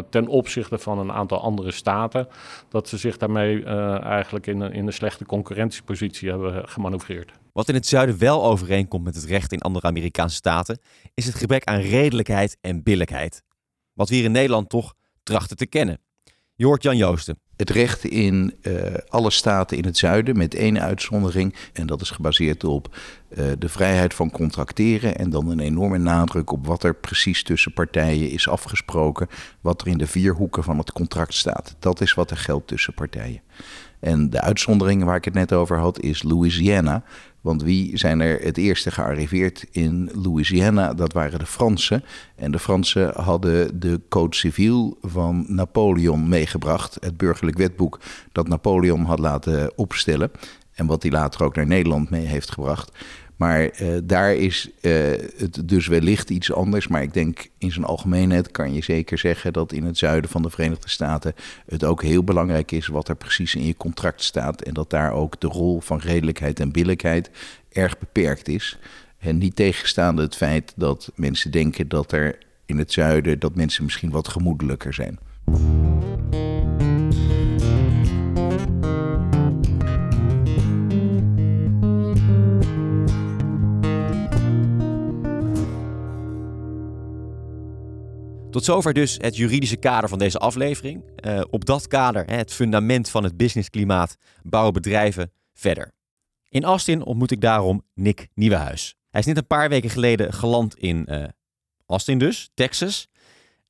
ten 0.10 0.28
opzichte 0.28 0.78
van 0.78 1.00
een 1.00 1.12
aantal 1.12 1.42
andere 1.42 1.72
staten... 1.72 2.28
dat 2.70 2.88
ze 2.88 2.98
zich 2.98 3.18
daarmee 3.18 3.64
eigenlijk 4.00 4.48
in, 4.48 4.62
in 4.62 4.88
een 4.88 4.94
slechte 4.94 5.26
concurrentiepositie 5.26 6.30
hebben 6.30 6.70
gemanoeuvreerd. 6.70 7.32
Wat 7.58 7.70
in 7.70 7.76
het 7.76 7.88
zuiden 7.88 8.18
wel 8.18 8.44
overeenkomt 8.44 9.04
met 9.04 9.16
het 9.16 9.24
recht 9.24 9.52
in 9.52 9.62
andere 9.62 9.88
Amerikaanse 9.88 10.36
staten, 10.36 10.80
is 11.14 11.26
het 11.26 11.36
gebrek 11.36 11.64
aan 11.64 11.80
redelijkheid 11.80 12.58
en 12.62 12.84
billijkheid. 12.84 13.44
Wat 13.94 14.10
we 14.10 14.16
hier 14.16 14.24
in 14.24 14.32
Nederland 14.32 14.70
toch 14.70 14.94
trachten 15.24 15.58
te 15.58 15.66
kennen. 15.66 16.00
Je 16.56 16.66
hoort 16.66 16.84
Jan 16.84 16.98
Joosten. 16.98 17.40
Het 17.56 17.70
recht 17.70 18.04
in 18.04 18.56
uh, 18.62 18.94
alle 19.08 19.32
staten 19.32 19.78
in 19.78 19.86
het 19.86 19.98
zuiden, 19.98 20.38
met 20.38 20.56
één 20.56 20.82
uitzondering. 20.82 21.56
En 21.74 21.88
dat 21.88 22.02
is 22.02 22.10
gebaseerd 22.10 22.64
op 22.64 22.96
uh, 23.30 23.52
de 23.60 23.70
vrijheid 23.70 24.14
van 24.14 24.32
contracteren. 24.32 25.18
En 25.18 25.30
dan 25.30 25.50
een 25.50 25.60
enorme 25.60 25.98
nadruk 25.98 26.52
op 26.52 26.68
wat 26.68 26.84
er 26.84 26.96
precies 26.96 27.44
tussen 27.44 27.74
partijen 27.74 28.30
is 28.30 28.48
afgesproken. 28.48 29.28
Wat 29.62 29.82
er 29.82 29.88
in 29.88 29.98
de 29.98 30.08
vier 30.08 30.34
hoeken 30.34 30.64
van 30.64 30.78
het 30.78 30.92
contract 30.92 31.34
staat. 31.34 31.76
Dat 31.80 32.02
is 32.02 32.14
wat 32.14 32.32
er 32.32 32.38
geldt 32.38 32.68
tussen 32.68 32.94
partijen. 32.94 33.42
En 34.00 34.30
de 34.30 34.42
uitzondering 34.42 35.04
waar 35.04 35.16
ik 35.16 35.26
het 35.26 35.34
net 35.34 35.54
over 35.54 35.78
had 35.78 36.00
is 36.00 36.24
Louisiana. 36.24 37.04
Want 37.42 37.64
wie 37.64 37.98
zijn 37.98 38.20
er 38.20 38.40
het 38.42 38.58
eerste 38.58 38.92
gearriveerd 38.92 39.66
in 39.72 40.10
Louisiana? 40.14 40.94
Dat 40.94 41.14
waren 41.14 41.40
de 41.40 41.46
Fransen. 41.46 42.04
En 42.36 42.52
de 42.52 42.60
Fransen 42.60 43.22
hadden 43.22 43.80
de 43.80 44.02
Code 44.10 44.36
Civil 44.36 44.98
van 45.02 45.46
Napoleon 45.48 46.30
meegebracht. 46.30 46.98
Het 47.00 47.18
burgerlijk 47.18 47.58
wetboek 47.58 48.00
dat 48.32 48.48
Napoleon 48.48 49.06
had 49.06 49.20
laten 49.20 49.78
opstellen. 49.78 50.32
En 50.74 50.86
wat 50.86 51.02
hij 51.02 51.12
later 51.12 51.44
ook 51.44 51.56
naar 51.56 51.68
Nederland 51.68 52.10
mee 52.10 52.26
heeft 52.26 52.52
gebracht. 52.52 52.92
Maar 53.38 53.70
eh, 53.70 53.88
daar 54.04 54.36
is 54.36 54.70
eh, 54.82 54.92
het 55.38 55.62
dus 55.66 55.88
wellicht 55.88 56.30
iets 56.30 56.54
anders. 56.54 56.88
Maar 56.88 57.02
ik 57.02 57.14
denk 57.14 57.48
in 57.58 57.72
zijn 57.72 57.86
algemeenheid 57.86 58.52
kan 58.52 58.74
je 58.74 58.84
zeker 58.84 59.18
zeggen 59.18 59.54
dat 59.54 59.72
in 59.72 59.84
het 59.84 59.98
zuiden 59.98 60.30
van 60.30 60.42
de 60.42 60.50
Verenigde 60.50 60.90
Staten 60.90 61.34
het 61.66 61.84
ook 61.84 62.02
heel 62.04 62.24
belangrijk 62.24 62.72
is 62.72 62.88
wat 62.88 63.08
er 63.08 63.16
precies 63.16 63.56
in 63.56 63.66
je 63.66 63.78
contract 63.78 64.24
staat. 64.24 64.62
En 64.62 64.74
dat 64.74 64.90
daar 64.90 65.12
ook 65.12 65.40
de 65.40 65.48
rol 65.48 65.82
van 65.82 66.00
redelijkheid 66.00 66.60
en 66.60 66.72
billijkheid 66.72 67.30
erg 67.72 67.98
beperkt 67.98 68.48
is. 68.48 68.78
En 69.20 69.38
niet 69.38 69.56
tegenstaande 69.56 70.22
het 70.22 70.36
feit 70.36 70.74
dat 70.76 71.12
mensen 71.16 71.52
denken 71.52 71.88
dat 71.88 72.12
er 72.12 72.38
in 72.66 72.78
het 72.78 72.92
zuiden 72.92 73.40
dat 73.40 73.56
mensen 73.56 73.84
misschien 73.84 74.12
wat 74.12 74.28
gemoedelijker 74.28 74.94
zijn. 74.94 75.20
Tot 88.52 88.66
zover 88.66 88.94
dus 88.94 89.18
het 89.22 89.36
juridische 89.36 89.78
kader 89.78 90.10
van 90.10 90.20
deze 90.20 90.38
aflevering. 90.38 91.04
Uh, 91.26 91.42
op 91.50 91.66
dat 91.66 91.88
kader, 91.88 92.26
het 92.26 92.54
fundament 92.54 93.10
van 93.10 93.24
het 93.24 93.38
businessklimaat, 93.38 94.18
bouwen 94.44 94.74
bedrijven 94.74 95.32
verder. 95.54 95.92
In 96.50 96.64
Austin 96.64 97.04
ontmoet 97.04 97.32
ik 97.32 97.42
daarom 97.42 97.84
Nick 97.94 98.28
Nieuwenhuis. 98.34 98.96
Hij 99.10 99.20
is 99.20 99.26
net 99.26 99.38
een 99.38 99.48
paar 99.48 99.70
weken 99.70 99.90
geleden 99.90 100.34
geland 100.34 100.78
in 100.78 101.06
uh, 101.10 101.24
Austin 101.86 102.18
dus, 102.18 102.50
Texas. 102.54 103.08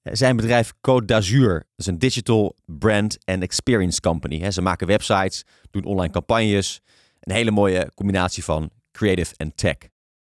Uh, 0.03 0.13
zijn 0.13 0.35
bedrijf 0.35 0.73
Code 0.81 1.05
d'Azur 1.05 1.63
is 1.75 1.85
een 1.85 1.99
digital 1.99 2.55
brand 2.65 3.17
and 3.25 3.41
experience 3.41 4.01
company. 4.01 4.51
Ze 4.51 4.61
maken 4.61 4.87
websites, 4.87 5.43
doen 5.71 5.83
online 5.83 6.13
campagnes. 6.13 6.81
Een 7.19 7.35
hele 7.35 7.51
mooie 7.51 7.91
combinatie 7.95 8.43
van 8.43 8.69
creative 8.91 9.33
en 9.37 9.55
tech. 9.55 9.77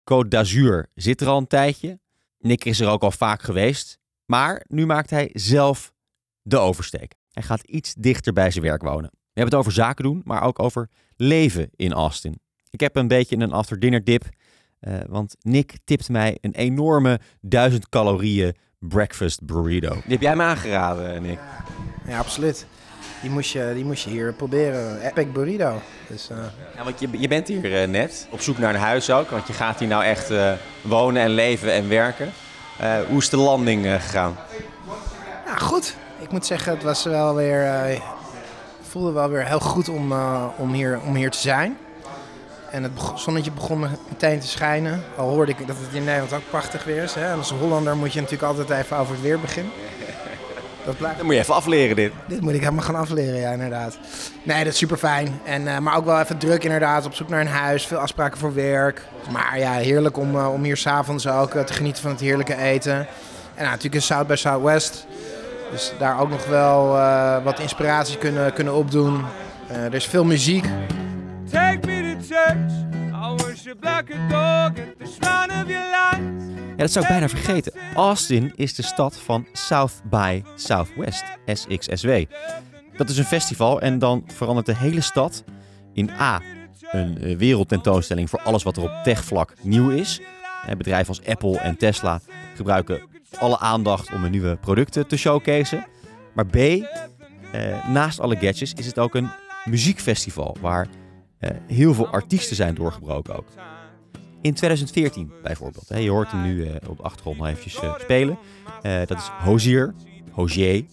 Code 0.03 0.29
d'Azur 0.29 0.89
zit 0.95 1.21
er 1.21 1.27
al 1.27 1.38
een 1.38 1.47
tijdje. 1.47 2.00
Nick 2.39 2.65
is 2.65 2.79
er 2.79 2.88
ook 2.88 3.03
al 3.03 3.12
vaak 3.12 3.41
geweest. 3.41 4.01
Maar 4.25 4.65
nu 4.68 4.86
maakt 4.86 5.10
hij 5.10 5.30
zelf 5.34 5.94
de 6.42 6.58
oversteek. 6.58 7.15
Hij 7.32 7.44
gaat 7.44 7.62
iets 7.62 7.94
dichter 7.94 8.34
bij 8.34 8.51
zijn 8.51 8.63
werk 8.63 8.82
wonen. 8.82 9.10
We 9.12 9.39
hebben 9.39 9.53
het 9.58 9.68
over 9.68 9.72
zaken 9.72 10.03
doen, 10.03 10.22
maar 10.25 10.44
ook 10.44 10.60
over 10.60 10.89
leven 11.15 11.70
in 11.75 11.94
Austin. 11.94 12.39
Ik 12.70 12.80
heb 12.80 12.96
een 12.96 13.08
beetje 13.08 13.38
een 13.38 13.51
after 13.51 13.80
dinner 13.80 14.03
dip, 14.03 14.24
uh, 14.82 14.94
want 15.08 15.36
Nick 15.42 15.77
tipt 15.84 16.10
mij 16.10 16.38
een 16.42 16.53
enorme 16.53 17.20
1000 17.42 17.89
calorieën 17.89 18.56
breakfast 18.80 19.46
burrito. 19.46 19.94
Die 19.94 20.01
heb 20.06 20.22
jij 20.22 20.36
me 20.36 20.44
aangeraden, 20.44 21.22
Nick. 21.22 21.39
Ja, 22.08 22.18
absoluut. 22.18 22.65
Die 23.22 23.30
moest 23.30 23.51
je, 23.51 23.72
die 23.75 23.86
moest 23.86 24.03
je 24.03 24.10
hier 24.10 24.34
proberen. 24.34 25.01
Epic 25.01 25.32
burrito. 25.32 25.82
Dus, 26.08 26.30
uh... 26.32 26.38
ja, 26.75 26.84
want 26.84 27.00
je, 27.00 27.08
je 27.12 27.27
bent 27.27 27.48
hier 27.48 27.82
uh, 27.82 27.88
net 27.88 28.27
op 28.32 28.42
zoek 28.42 28.58
naar 28.58 28.74
een 28.74 28.80
huis 28.80 29.12
ook, 29.12 29.30
want 29.30 29.48
je 29.48 29.53
gaat 29.53 29.80
hier 29.80 29.88
nou 29.88 30.03
echt 30.03 30.32
wonen 30.82 31.22
en 31.22 31.30
leven 31.30 31.74
en 31.74 31.89
werken. 31.89 32.32
Uh, 32.82 32.96
hoe 33.08 33.18
is 33.18 33.30
de 33.30 33.38
landing 33.38 33.86
uh, 33.86 33.94
gegaan? 33.94 34.38
Ja, 35.46 35.56
goed. 35.56 35.96
Ik 36.20 36.32
moet 36.32 36.46
zeggen, 36.46 36.74
het 36.74 36.84
was 36.84 37.03
wel 37.03 37.36
weer. 37.36 37.63
Uh, 37.63 38.00
voelde 38.89 39.12
wel 39.12 39.30
weer 39.30 39.46
heel 39.46 39.60
goed 39.60 39.89
om, 39.89 40.13
om, 40.58 40.74
hier, 40.74 41.00
om 41.06 41.15
hier 41.15 41.32
te 41.32 41.38
zijn. 41.38 41.77
En 42.72 42.84
het 42.84 42.92
zonnetje 43.15 43.51
begon 43.51 43.88
meteen 44.10 44.39
te 44.39 44.48
schijnen. 44.48 45.03
Al 45.18 45.30
hoorde 45.30 45.51
ik 45.51 45.68
dat 45.68 45.75
het 45.80 45.94
in 45.94 46.03
Nederland 46.03 46.34
ook 46.34 46.50
prachtig 46.50 46.84
weer 46.84 47.03
is. 47.03 47.13
Hè? 47.13 47.32
En 47.32 47.38
als 47.38 47.51
Hollander 47.51 47.96
moet 47.96 48.13
je 48.13 48.22
natuurlijk 48.22 48.51
altijd 48.58 48.70
even 48.70 48.98
over 48.98 49.13
het 49.13 49.22
weer 49.22 49.39
beginnen. 49.39 49.72
Dat 50.86 50.98
blijft... 50.98 51.18
Dat 51.18 51.25
moet 51.25 51.36
je 51.36 51.40
even 51.40 51.54
afleren, 51.54 51.96
dit. 51.96 52.12
Dit 52.28 52.42
moet 52.42 52.54
ik 52.54 52.60
helemaal 52.60 52.84
gaan 52.84 52.96
afleren, 52.96 53.40
ja, 53.40 53.52
inderdaad. 53.52 53.98
Nee, 54.44 54.63
dat 54.63 54.74
is 54.74 54.80
super 54.80 54.98
fijn. 54.98 55.40
En, 55.46 55.62
uh, 55.62 55.78
maar 55.78 55.98
ook 55.98 56.06
wel 56.06 56.20
even 56.20 56.38
druk, 56.38 56.63
inderdaad. 56.63 57.06
Op 57.06 57.13
zoek 57.13 57.30
naar 57.30 57.42
een 57.42 57.48
huis, 57.48 57.86
veel 57.86 57.98
afspraken 57.98 58.38
voor 58.38 58.54
werk. 58.54 59.02
Maar 59.32 59.60
ja, 59.60 59.72
heerlijk 59.72 60.18
om, 60.18 60.36
uh, 60.36 60.54
om 60.54 60.63
hier 60.63 60.78
s'avonds 60.78 61.28
ook 61.28 61.54
uh, 61.54 61.62
te 61.62 61.74
genieten 61.74 62.02
van 62.02 62.12
het 62.12 62.20
heerlijke 62.20 62.56
eten. 62.56 62.96
En 62.96 63.08
nou, 63.56 63.68
natuurlijk 63.68 63.96
in 63.96 64.02
South 64.02 64.28
by 64.28 64.36
Southwest. 64.36 65.06
Dus 65.72 65.94
daar 66.00 66.20
ook 66.20 66.30
nog 66.30 66.46
wel 66.46 66.88
wat 67.44 67.60
inspiratie 67.60 68.18
kunnen, 68.18 68.54
kunnen 68.54 68.74
opdoen. 68.74 69.25
er 69.68 69.94
is 69.94 70.06
veel 70.06 70.25
muziek. 70.25 70.66
Take 71.52 71.88
me 71.88 72.16
to 72.16 72.36
church. 72.36 72.72
I 73.13 73.44
worship 73.44 73.84
like 73.84 74.13
a 74.13 74.28
dog 74.28 74.80
at 74.80 75.00
the 75.00 75.06
shrine 75.06 75.62
of 75.62 75.70
your 75.70 75.90
light. 75.90 76.42
Ja, 76.74 76.80
dat 76.80 76.92
zou 76.92 77.06
ik 77.06 77.12
bijna 77.12 77.30
vergeten. 77.30 77.74
Austin 77.96 78.51
is 78.56 78.75
de 78.75 78.84
stad 78.84 79.15
van 79.15 79.48
South 79.51 80.01
by 80.10 80.42
Southwest, 80.56 81.24
SXSW. 81.46 82.10
Dat 82.98 83.10
is 83.10 83.18
een 83.18 83.25
festival 83.25 83.82
en 83.82 84.00
dan 84.00 84.24
verandert 84.27 84.65
de 84.65 84.75
hele 84.75 85.01
stad 85.01 85.44
in 85.94 86.10
A. 86.10 86.42
Een 86.92 87.38
wereldtentoonstelling 87.38 88.30
voor 88.30 88.42
alles 88.42 88.63
wat 88.63 88.77
er 88.77 88.84
op 88.84 88.92
techvlak 89.03 89.53
nieuw 89.62 89.89
is. 89.89 90.22
Bedrijven 90.77 91.08
als 91.08 91.25
Apple 91.25 91.58
en 91.60 91.77
Tesla 91.77 92.22
gebruiken 92.56 93.01
alle 93.38 93.60
aandacht 93.60 94.13
om 94.13 94.22
hun 94.22 94.32
nieuwe 94.32 94.56
producten 94.56 95.08
te 95.08 95.18
showcaseen. 95.18 95.86
Maar 96.34 96.46
B, 96.46 96.56
eh, 96.56 96.84
naast 97.88 98.20
alle 98.20 98.36
gadgets 98.36 98.74
is 98.74 98.86
het 98.86 99.00
ook 99.00 99.15
een 99.15 99.30
muziekfestival 99.65 100.58
waar 100.62 100.88
eh, 101.39 101.50
heel 101.68 101.94
veel 101.94 102.08
artiesten 102.08 102.56
zijn 102.56 102.75
doorgebroken 102.75 103.36
ook. 103.36 103.48
In 104.43 104.53
2014 104.53 105.31
bijvoorbeeld. 105.43 105.88
Je 105.88 106.09
hoort 106.09 106.31
hem 106.31 106.41
nu 106.41 106.65
eh, 106.65 106.89
op 106.89 106.97
de 106.97 107.03
achtergrond 107.03 107.38
nog 107.38 107.47
eventjes 107.47 107.79
eh, 107.79 108.00
spelen. 108.00 108.38
Eh, 108.81 108.97
dat 109.05 109.17
is 109.17 109.27
Hozier, 109.43 109.93
Hozier. 110.31 110.85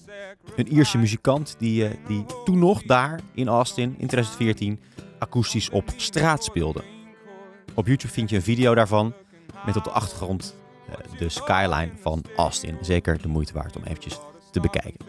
Een 0.57 0.73
Ierse 0.73 0.99
muzikant 0.99 1.57
die, 1.59 1.89
die 2.07 2.25
toen 2.45 2.59
nog 2.59 2.83
daar 2.83 3.21
in 3.35 3.49
Austin 3.49 3.95
in 3.99 4.07
2014 4.07 4.81
akoestisch 5.19 5.71
op 5.71 5.85
straat 5.97 6.45
speelde. 6.45 6.83
Op 7.75 7.87
YouTube 7.87 8.13
vind 8.13 8.31
je 8.31 8.37
een 8.37 8.43
video 8.43 8.75
daarvan 8.75 9.15
met 9.67 9.77
op 9.77 9.85
de 9.85 9.91
achtergrond 9.91 10.55
de 11.19 11.29
skyline 11.29 11.91
van 12.01 12.25
Austin. 12.37 12.77
Zeker 12.81 13.23
de 13.23 13.29
moeite 13.29 13.53
waard 13.53 13.77
om 13.77 13.83
eventjes 13.85 14.19
te 14.51 14.61
bekijken. 14.61 15.07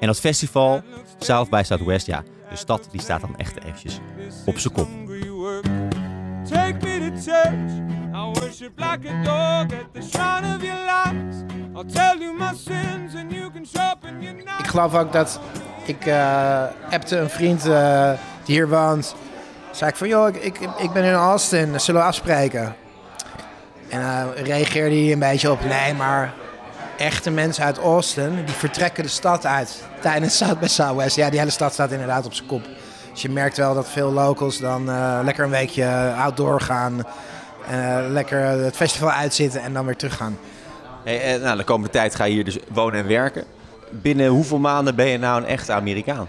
En 0.00 0.06
dat 0.06 0.20
festival, 0.20 0.82
South 1.18 1.50
by 1.50 1.62
Southwest, 1.64 2.06
ja, 2.06 2.22
de 2.50 2.56
stad 2.56 2.88
die 2.90 3.00
staat 3.00 3.20
dan 3.20 3.36
echt 3.36 3.64
eventjes 3.64 4.00
op 4.46 4.58
zijn 4.58 4.74
kop. 4.74 5.07
Church. 7.24 7.72
I 8.14 8.32
worship 8.40 8.72
like 8.76 9.08
a 9.08 9.24
dog 9.24 9.72
at 9.72 9.92
the 9.92 10.02
shrine 10.02 10.54
of 10.54 10.62
your 10.62 10.76
lies. 10.86 11.44
I'll 11.74 11.84
tell 11.84 12.18
you 12.18 12.32
my 12.32 12.52
sins 12.54 13.14
and 13.14 13.32
you 13.32 13.50
can 13.50 13.64
your. 13.64 13.98
Ik 14.58 14.66
geloof 14.66 14.94
ook 14.94 15.12
dat 15.12 15.40
ik 15.84 16.06
uh, 16.06 16.62
appte 16.90 17.16
een 17.16 17.30
vriend 17.30 17.66
uh, 17.66 18.10
die 18.44 18.54
hier 18.54 18.68
woont. 18.68 19.14
Zei 19.70 19.90
ik 19.90 19.96
van, 19.96 20.08
joh, 20.08 20.28
ik, 20.28 20.36
ik, 20.36 20.58
ik 20.78 20.92
ben 20.92 21.04
in 21.04 21.12
Austin, 21.12 21.80
zullen 21.80 22.00
we 22.00 22.06
afspreken? 22.06 22.76
En 23.88 24.00
uh, 24.00 24.24
reageerde 24.34 24.94
hij 24.94 25.12
een 25.12 25.18
beetje 25.18 25.50
op, 25.50 25.64
nee, 25.64 25.94
maar 25.94 26.32
echte 26.96 27.30
mensen 27.30 27.64
uit 27.64 27.78
Austin, 27.78 28.44
die 28.44 28.54
vertrekken 28.54 29.02
de 29.02 29.08
stad 29.08 29.46
uit 29.46 29.84
tijdens 30.00 30.36
South 30.36 30.60
by 30.60 30.66
Southwest. 30.66 31.16
Ja, 31.16 31.30
die 31.30 31.38
hele 31.38 31.50
stad 31.50 31.72
staat 31.72 31.90
inderdaad 31.90 32.26
op 32.26 32.34
zijn 32.34 32.48
kop. 32.48 32.62
Dus 33.18 33.26
je 33.26 33.32
merkt 33.32 33.56
wel 33.56 33.74
dat 33.74 33.88
veel 33.88 34.12
locals 34.12 34.58
dan 34.58 34.90
uh, 34.90 35.20
lekker 35.24 35.44
een 35.44 35.50
weekje 35.50 36.14
outdoor 36.18 36.60
gaan. 36.60 37.02
Uh, 37.70 37.98
lekker 38.08 38.40
het 38.44 38.76
festival 38.76 39.10
uitzitten 39.10 39.62
en 39.62 39.72
dan 39.72 39.86
weer 39.86 39.96
teruggaan. 39.96 40.38
Hey, 41.04 41.38
nou, 41.38 41.56
de 41.56 41.64
komende 41.64 41.90
tijd 41.90 42.14
ga 42.14 42.24
je 42.24 42.32
hier 42.32 42.44
dus 42.44 42.58
wonen 42.72 43.00
en 43.00 43.06
werken. 43.06 43.44
Binnen 43.90 44.28
hoeveel 44.28 44.58
maanden 44.58 44.94
ben 44.94 45.06
je 45.06 45.18
nou 45.18 45.42
een 45.42 45.48
echte 45.48 45.72
Amerikaan? 45.72 46.28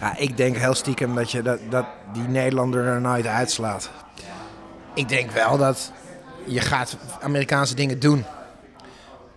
Ja, 0.00 0.16
ik 0.16 0.36
denk 0.36 0.56
heel 0.56 0.74
stiekem 0.74 1.14
dat, 1.14 1.30
je, 1.30 1.42
dat, 1.42 1.58
dat 1.70 1.84
die 2.12 2.28
Nederlander 2.28 2.84
er 2.84 3.00
nooit 3.00 3.26
uitslaat. 3.26 3.90
Ik 4.94 5.08
denk 5.08 5.30
wel 5.30 5.58
dat 5.58 5.92
je 6.44 6.60
gaat 6.60 6.96
Amerikaanse 7.20 7.74
dingen 7.74 8.00
doen. 8.00 8.24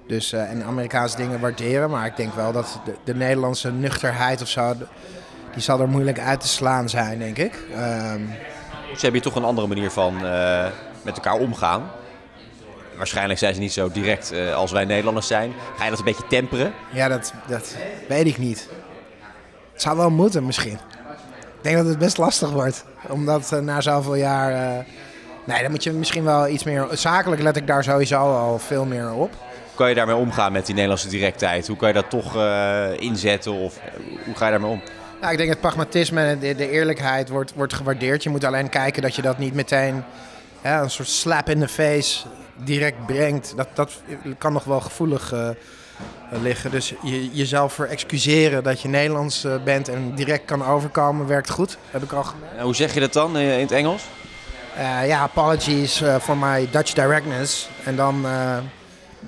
Dus, 0.07 0.33
uh, 0.33 0.51
en 0.51 0.63
Amerikaanse 0.63 1.17
dingen 1.17 1.39
waarderen. 1.39 1.89
Maar 1.89 2.05
ik 2.05 2.15
denk 2.15 2.33
wel 2.33 2.51
dat 2.51 2.79
de, 2.85 2.95
de 3.03 3.15
Nederlandse 3.15 3.71
nuchterheid 3.71 4.41
of 4.41 4.47
zo 4.47 4.75
die 5.53 5.61
zal 5.61 5.79
er 5.79 5.89
moeilijk 5.89 6.19
uit 6.19 6.41
te 6.41 6.47
slaan 6.47 6.89
zijn, 6.89 7.19
denk 7.19 7.37
ik. 7.37 7.59
Um, 7.77 8.29
dus 8.91 9.01
heb 9.01 9.13
je 9.13 9.19
toch 9.19 9.35
een 9.35 9.43
andere 9.43 9.67
manier 9.67 9.91
van 9.91 10.25
uh, 10.25 10.65
met 11.01 11.15
elkaar 11.15 11.33
omgaan. 11.35 11.91
Waarschijnlijk 12.97 13.39
zijn 13.39 13.53
ze 13.53 13.59
niet 13.59 13.73
zo 13.73 13.91
direct 13.91 14.33
uh, 14.33 14.55
als 14.55 14.71
wij 14.71 14.85
Nederlanders 14.85 15.27
zijn. 15.27 15.53
Ga 15.77 15.83
je 15.83 15.89
dat 15.89 15.99
een 15.99 16.05
beetje 16.05 16.27
temperen? 16.27 16.73
Ja, 16.91 17.07
dat, 17.07 17.33
dat 17.47 17.75
weet 18.07 18.25
ik 18.25 18.37
niet. 18.37 18.69
Het 19.73 19.81
zou 19.81 19.97
wel 19.97 20.09
moeten 20.09 20.45
misschien. 20.45 20.79
Ik 21.57 21.61
denk 21.61 21.75
dat 21.77 21.85
het 21.85 21.97
best 21.97 22.17
lastig 22.17 22.49
wordt. 22.51 22.85
Omdat 23.07 23.51
uh, 23.53 23.59
na 23.59 23.81
zoveel 23.81 24.15
jaar... 24.15 24.85
nee, 25.43 25.61
dan 25.61 25.71
moet 25.71 25.83
je 25.83 25.91
misschien 25.91 26.23
wel 26.23 26.47
iets 26.47 26.63
meer... 26.63 26.87
Zakelijk 26.91 27.41
let 27.41 27.55
ik 27.55 27.67
daar 27.67 27.83
sowieso 27.83 28.17
al 28.17 28.59
veel 28.59 28.85
meer 28.85 29.13
op. 29.13 29.31
Hoe 29.65 29.75
kan 29.75 29.89
je 29.89 29.95
daarmee 29.95 30.15
omgaan 30.15 30.51
met 30.51 30.65
die 30.65 30.73
Nederlandse 30.73 31.07
directheid? 31.07 31.67
Hoe 31.67 31.77
kan 31.77 31.87
je 31.87 31.93
dat 31.93 32.09
toch 32.09 32.35
inzetten? 32.97 33.53
Of 33.53 33.79
hoe 34.25 34.35
ga 34.35 34.45
je 34.45 34.51
daarmee 34.51 34.71
om? 34.71 34.81
Nou, 35.23 35.35
ik 35.35 35.41
denk 35.41 35.51
het 35.51 35.61
pragmatisme 35.61 36.21
en 36.21 36.39
de, 36.39 36.55
de, 36.55 36.69
eerlijkheid 36.69 37.29
wordt, 37.29 37.53
wordt 37.53 37.73
gewaardeerd. 37.73 38.23
Je 38.23 38.29
moet 38.29 38.43
alleen 38.43 38.69
kijken 38.69 39.01
dat 39.01 39.15
je 39.15 39.21
dat 39.21 39.37
niet 39.37 39.53
meteen 39.53 40.03
een 40.61 40.89
soort 40.89 41.07
slap 41.07 41.49
in 41.49 41.59
de 41.59 41.67
face 41.67 42.25
direct 42.55 43.05
brengt. 43.05 43.53
Dat, 43.55 43.67
dat 43.73 44.01
kan 44.37 44.53
nog 44.53 44.63
wel 44.63 44.79
gevoelig 44.79 45.33
uh, 45.33 45.49
liggen. 46.29 46.71
Dus 46.71 46.93
je, 47.03 47.29
jezelf 47.31 47.73
voor 47.73 47.85
excuseren 47.85 48.63
dat 48.63 48.81
je 48.81 48.87
Nederlands 48.87 49.45
uh, 49.45 49.55
bent 49.63 49.89
en 49.89 50.15
direct 50.15 50.45
kan 50.45 50.65
overkomen, 50.65 51.27
werkt 51.27 51.49
goed. 51.49 51.77
Heb 51.91 52.03
ik 52.03 52.11
al. 52.11 52.25
Hoe 52.61 52.75
zeg 52.75 52.93
je 52.93 52.99
dat 52.99 53.13
dan 53.13 53.37
in 53.37 53.59
het 53.59 53.71
Engels? 53.71 54.03
Eh, 54.75 55.07
ja, 55.07 55.19
apologies 55.19 56.03
for 56.21 56.37
my 56.37 56.67
Dutch 56.71 56.93
directness. 56.93 57.69
En 57.83 57.95
dan 57.95 58.25
een 58.25 58.61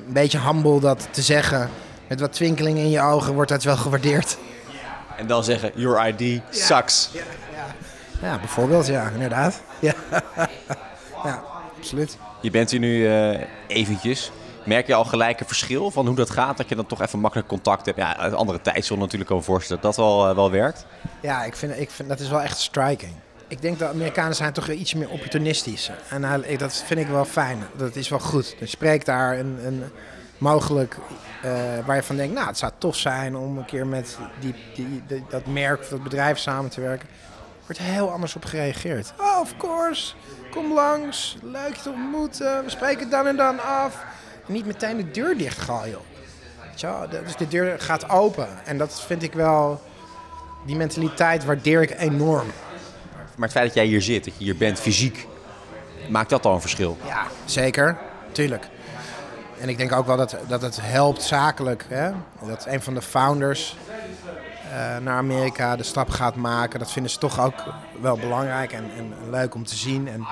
beetje 0.07 0.39
humble 0.39 0.79
dat 0.79 1.07
te 1.11 1.21
zeggen. 1.21 1.69
Met 2.07 2.19
wat 2.19 2.33
twinkeling 2.33 2.77
in 2.77 2.89
je 2.89 3.01
ogen 3.01 3.33
wordt 3.33 3.51
dat 3.51 3.63
wel 3.63 3.77
gewaardeerd. 3.77 4.37
En 5.17 5.27
dan 5.27 5.43
zeggen, 5.43 5.71
your 5.75 6.07
ID 6.07 6.41
sucks. 6.49 7.09
Ja, 7.13 7.21
ja, 8.21 8.27
ja. 8.27 8.39
bijvoorbeeld, 8.39 8.87
ja, 8.87 9.09
inderdaad. 9.09 9.61
Ja, 9.79 9.93
ja 11.23 11.43
absoluut. 11.77 12.17
Je 12.41 12.51
bent 12.51 12.71
hier 12.71 12.79
nu 12.79 12.97
uh, 12.97 13.39
eventjes. 13.67 14.31
Merk 14.65 14.87
je 14.87 14.93
al 14.93 15.05
gelijk 15.05 15.39
een 15.39 15.47
verschil 15.47 15.91
van 15.91 16.07
hoe 16.07 16.15
dat 16.15 16.29
gaat? 16.29 16.57
Dat 16.57 16.69
je 16.69 16.75
dan 16.75 16.85
toch 16.85 17.01
even 17.01 17.19
makkelijk 17.19 17.47
contact 17.47 17.85
hebt? 17.85 17.97
Ja, 17.97 18.17
uit 18.17 18.33
andere 18.33 18.61
tijdzone 18.61 19.01
natuurlijk 19.01 19.29
kan 19.29 19.43
voorstellen 19.43 19.81
dat 19.81 19.95
dat 19.95 20.05
wel, 20.05 20.35
wel 20.35 20.51
werkt. 20.51 20.85
Ja, 21.21 21.43
ik 21.43 21.55
vind, 21.55 21.79
ik 21.79 21.91
vind 21.91 22.09
dat 22.09 22.19
is 22.19 22.29
wel 22.29 22.41
echt 22.41 22.57
striking. 22.57 23.11
Ik 23.47 23.61
denk 23.61 23.79
dat 23.79 23.89
Amerikanen 23.89 24.35
zijn 24.35 24.53
toch 24.53 24.69
iets 24.69 24.93
meer 24.93 25.09
opportunistisch. 25.09 25.91
En 26.09 26.21
uh, 26.21 26.57
dat 26.57 26.83
vind 26.85 26.99
ik 26.99 27.07
wel 27.07 27.25
fijn. 27.25 27.63
Dat 27.75 27.95
is 27.95 28.09
wel 28.09 28.19
goed. 28.19 28.55
Er 28.59 28.67
spreekt 28.67 29.05
daar 29.05 29.39
een, 29.39 29.59
een 29.65 29.83
mogelijk 30.37 30.97
uh, 31.45 31.85
waar 31.85 31.95
je 31.95 32.03
van 32.03 32.15
denkt, 32.15 32.33
nou, 32.33 32.47
het 32.47 32.57
zou 32.57 32.71
tof 32.77 32.95
zijn 32.95 33.35
om 33.35 33.57
een 33.57 33.65
keer 33.65 33.87
met 33.87 34.17
die, 34.39 34.55
die, 34.75 35.03
die, 35.07 35.23
dat 35.29 35.45
merk 35.45 35.79
of 35.79 35.87
dat 35.87 36.03
bedrijf 36.03 36.37
samen 36.37 36.69
te 36.69 36.81
werken. 36.81 37.07
Er 37.09 37.73
wordt 37.75 37.81
heel 37.81 38.11
anders 38.11 38.35
op 38.35 38.45
gereageerd. 38.45 39.13
Oh, 39.19 39.39
of 39.39 39.57
course. 39.57 40.13
Kom 40.51 40.73
langs. 40.73 41.37
Leuk 41.41 41.75
je 41.75 41.81
te 41.81 41.89
ontmoeten. 41.89 42.63
We 42.63 42.69
spreken 42.69 43.09
dan 43.09 43.27
en 43.27 43.35
dan 43.35 43.59
af. 43.59 44.03
En 44.47 44.53
niet 44.53 44.65
meteen 44.65 44.97
de 44.97 45.11
deur 45.11 45.37
dichtgooien. 45.37 45.99
Weet 46.59 47.21
Dus 47.23 47.35
de 47.35 47.47
deur 47.47 47.79
gaat 47.79 48.09
open. 48.09 48.47
En 48.65 48.77
dat 48.77 49.01
vind 49.01 49.23
ik 49.23 49.33
wel... 49.33 49.81
Die 50.65 50.75
mentaliteit 50.75 51.45
waardeer 51.45 51.81
ik 51.81 51.99
enorm. 51.99 52.47
Maar 53.35 53.47
het 53.47 53.51
feit 53.51 53.65
dat 53.65 53.75
jij 53.75 53.85
hier 53.85 54.01
zit, 54.01 54.23
dat 54.23 54.33
je 54.37 54.43
hier 54.43 54.57
bent 54.57 54.79
fysiek, 54.79 55.27
maakt 56.09 56.29
dat 56.29 56.45
al 56.45 56.53
een 56.53 56.61
verschil? 56.61 56.97
Ja, 57.05 57.27
zeker. 57.45 57.97
Tuurlijk. 58.31 58.67
En 59.59 59.69
ik 59.69 59.77
denk 59.77 59.91
ook 59.91 60.05
wel 60.05 60.17
dat, 60.17 60.35
dat 60.47 60.61
het 60.61 60.77
helpt 60.81 61.21
zakelijk. 61.21 61.85
Hè? 61.87 62.11
Dat 62.47 62.65
een 62.67 62.81
van 62.81 62.93
de 62.93 63.01
founders 63.01 63.77
uh, 64.65 64.97
naar 65.03 65.17
Amerika 65.17 65.75
de 65.75 65.83
stap 65.83 66.09
gaat 66.09 66.35
maken. 66.35 66.79
Dat 66.79 66.91
vinden 66.91 67.11
ze 67.11 67.17
toch 67.17 67.39
ook 67.39 67.63
wel 68.01 68.17
belangrijk 68.17 68.71
en, 68.71 68.83
en 68.97 69.13
leuk 69.29 69.55
om 69.55 69.65
te 69.65 69.75
zien. 69.75 70.07
En 70.07 70.25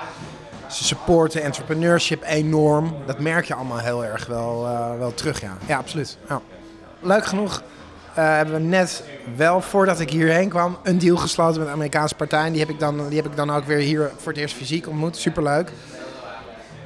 ze 0.68 0.84
supporten 0.84 1.42
entrepreneurship 1.42 2.22
enorm. 2.22 2.96
Dat 3.06 3.18
merk 3.18 3.44
je 3.44 3.54
allemaal 3.54 3.78
heel 3.78 4.04
erg 4.04 4.26
wel, 4.26 4.66
uh, 4.66 4.98
wel 4.98 5.14
terug, 5.14 5.40
ja. 5.40 5.56
Ja, 5.66 5.78
absoluut. 5.78 6.18
Ja. 6.28 6.40
Leuk 7.00 7.26
genoeg 7.26 7.62
uh, 8.18 8.36
hebben 8.36 8.54
we 8.54 8.60
net 8.60 9.04
wel, 9.36 9.60
voordat 9.60 10.00
ik 10.00 10.10
hierheen 10.10 10.48
kwam, 10.48 10.78
een 10.82 10.98
deal 10.98 11.16
gesloten 11.16 11.58
met 11.58 11.66
de 11.66 11.74
Amerikaanse 11.74 12.14
partij. 12.14 12.44
En 12.44 12.52
die 12.52 12.60
heb 12.60 12.70
ik 12.70 12.78
dan, 12.78 13.08
die 13.08 13.16
heb 13.16 13.30
ik 13.30 13.36
dan 13.36 13.50
ook 13.50 13.64
weer 13.64 13.78
hier 13.78 14.10
voor 14.16 14.32
het 14.32 14.40
eerst 14.40 14.54
fysiek 14.54 14.88
ontmoet. 14.88 15.16
Superleuk. 15.16 15.70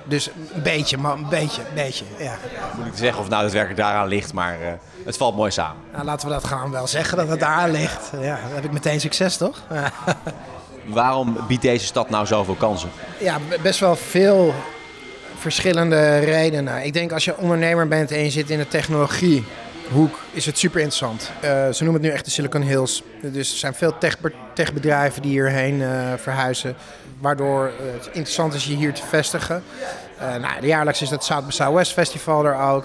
Dus 0.09 0.31
een 0.55 0.63
beetje, 0.63 0.99
maar 0.99 1.13
een 1.13 1.29
beetje, 1.29 1.63
een 1.63 1.75
beetje, 1.75 2.05
ja. 2.19 2.35
Moet 2.77 2.87
ik 2.87 2.93
zeggen 2.95 3.21
of 3.21 3.29
nou 3.29 3.45
het 3.45 3.53
werk 3.53 3.77
daaraan 3.77 4.09
ligt, 4.09 4.33
maar 4.33 4.61
uh, 4.61 4.67
het 5.05 5.17
valt 5.17 5.37
mooi 5.37 5.51
samen. 5.51 5.83
Nou, 5.93 6.05
laten 6.05 6.29
we 6.29 6.35
dat 6.35 6.45
gewoon 6.45 6.71
wel 6.71 6.87
zeggen, 6.87 7.17
dat 7.17 7.29
het 7.29 7.41
daaraan 7.41 7.71
ligt. 7.71 8.11
Ja, 8.21 8.39
dan 8.47 8.55
heb 8.55 8.65
ik 8.65 8.73
meteen 8.73 9.01
succes, 9.01 9.37
toch? 9.37 9.63
Waarom 10.85 11.37
biedt 11.49 11.63
deze 11.63 11.87
stad 11.87 12.11
nou 12.11 12.27
zoveel 12.27 12.55
kansen? 12.55 12.91
Ja, 13.19 13.39
best 13.63 13.81
wel 13.81 13.97
veel 13.97 14.55
verschillende 15.39 16.19
redenen. 16.19 16.85
Ik 16.85 16.93
denk 16.93 17.13
als 17.13 17.25
je 17.25 17.37
ondernemer 17.37 17.89
bent 17.89 18.11
en 18.11 18.25
je 18.25 18.31
zit 18.31 18.51
in 18.51 18.59
de 18.59 18.69
technologie 18.69 19.45
hoek 19.91 20.19
is 20.33 20.47
het 20.47 20.59
super 20.59 20.81
interessant. 20.81 21.31
Uh, 21.35 21.51
ze 21.51 21.85
noemen 21.85 21.93
het 21.93 22.03
nu 22.03 22.17
echt 22.17 22.25
de 22.25 22.31
Silicon 22.31 22.63
Hills. 22.63 23.03
Dus 23.21 23.53
er 23.53 23.59
zijn 23.59 23.75
veel 23.75 23.99
tech, 23.99 24.17
techbedrijven 24.55 25.23
die 25.23 25.31
hierheen 25.31 25.75
uh, 25.75 26.13
verhuizen. 26.17 26.77
Waardoor 27.19 27.73
het 27.83 28.07
interessant 28.07 28.55
is 28.55 28.65
je 28.65 28.75
hier 28.75 28.93
te 28.93 29.03
vestigen. 29.03 29.63
Nou, 30.41 30.67
jaarlijks 30.67 31.03
is 31.03 31.11
het 31.11 31.25
South 31.25 31.47
by 31.47 31.51
Southwest 31.51 31.93
Festival 31.93 32.45
er 32.45 32.59
ook. 32.59 32.85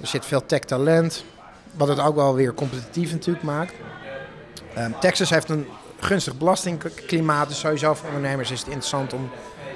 Er 0.00 0.06
zit 0.06 0.26
veel 0.26 0.46
tech 0.46 0.60
talent. 0.60 1.24
Wat 1.72 1.88
het 1.88 2.00
ook 2.00 2.14
wel 2.14 2.34
weer 2.34 2.54
competitief 2.54 3.12
natuurlijk 3.12 3.44
maakt. 3.44 3.72
Texas 5.00 5.30
heeft 5.30 5.48
een 5.48 5.66
gunstig 5.98 6.36
belastingklimaat. 6.36 7.48
Dus 7.48 7.58
sowieso 7.58 7.94
voor 7.94 8.06
ondernemers 8.08 8.50
is 8.50 8.58
het 8.58 8.68
interessant 8.68 9.12
om 9.12 9.30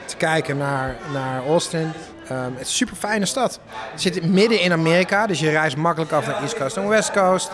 te 0.09 0.17
kijken 0.17 0.57
naar, 0.57 0.97
naar 1.13 1.47
Austin. 1.47 1.93
Um, 2.31 2.53
het 2.53 2.61
is 2.61 2.69
een 2.69 2.75
super 2.75 2.97
fijne 2.97 3.27
stad. 3.27 3.61
Het 3.91 4.01
zit 4.01 4.25
midden 4.25 4.61
in 4.61 4.73
Amerika, 4.73 5.27
dus 5.27 5.41
je 5.41 5.51
reist 5.51 5.77
makkelijk 5.77 6.13
af 6.13 6.27
naar 6.27 6.41
East 6.43 6.57
Coast 6.57 6.77
en 6.77 6.89
West 6.89 7.11
Coast. 7.11 7.51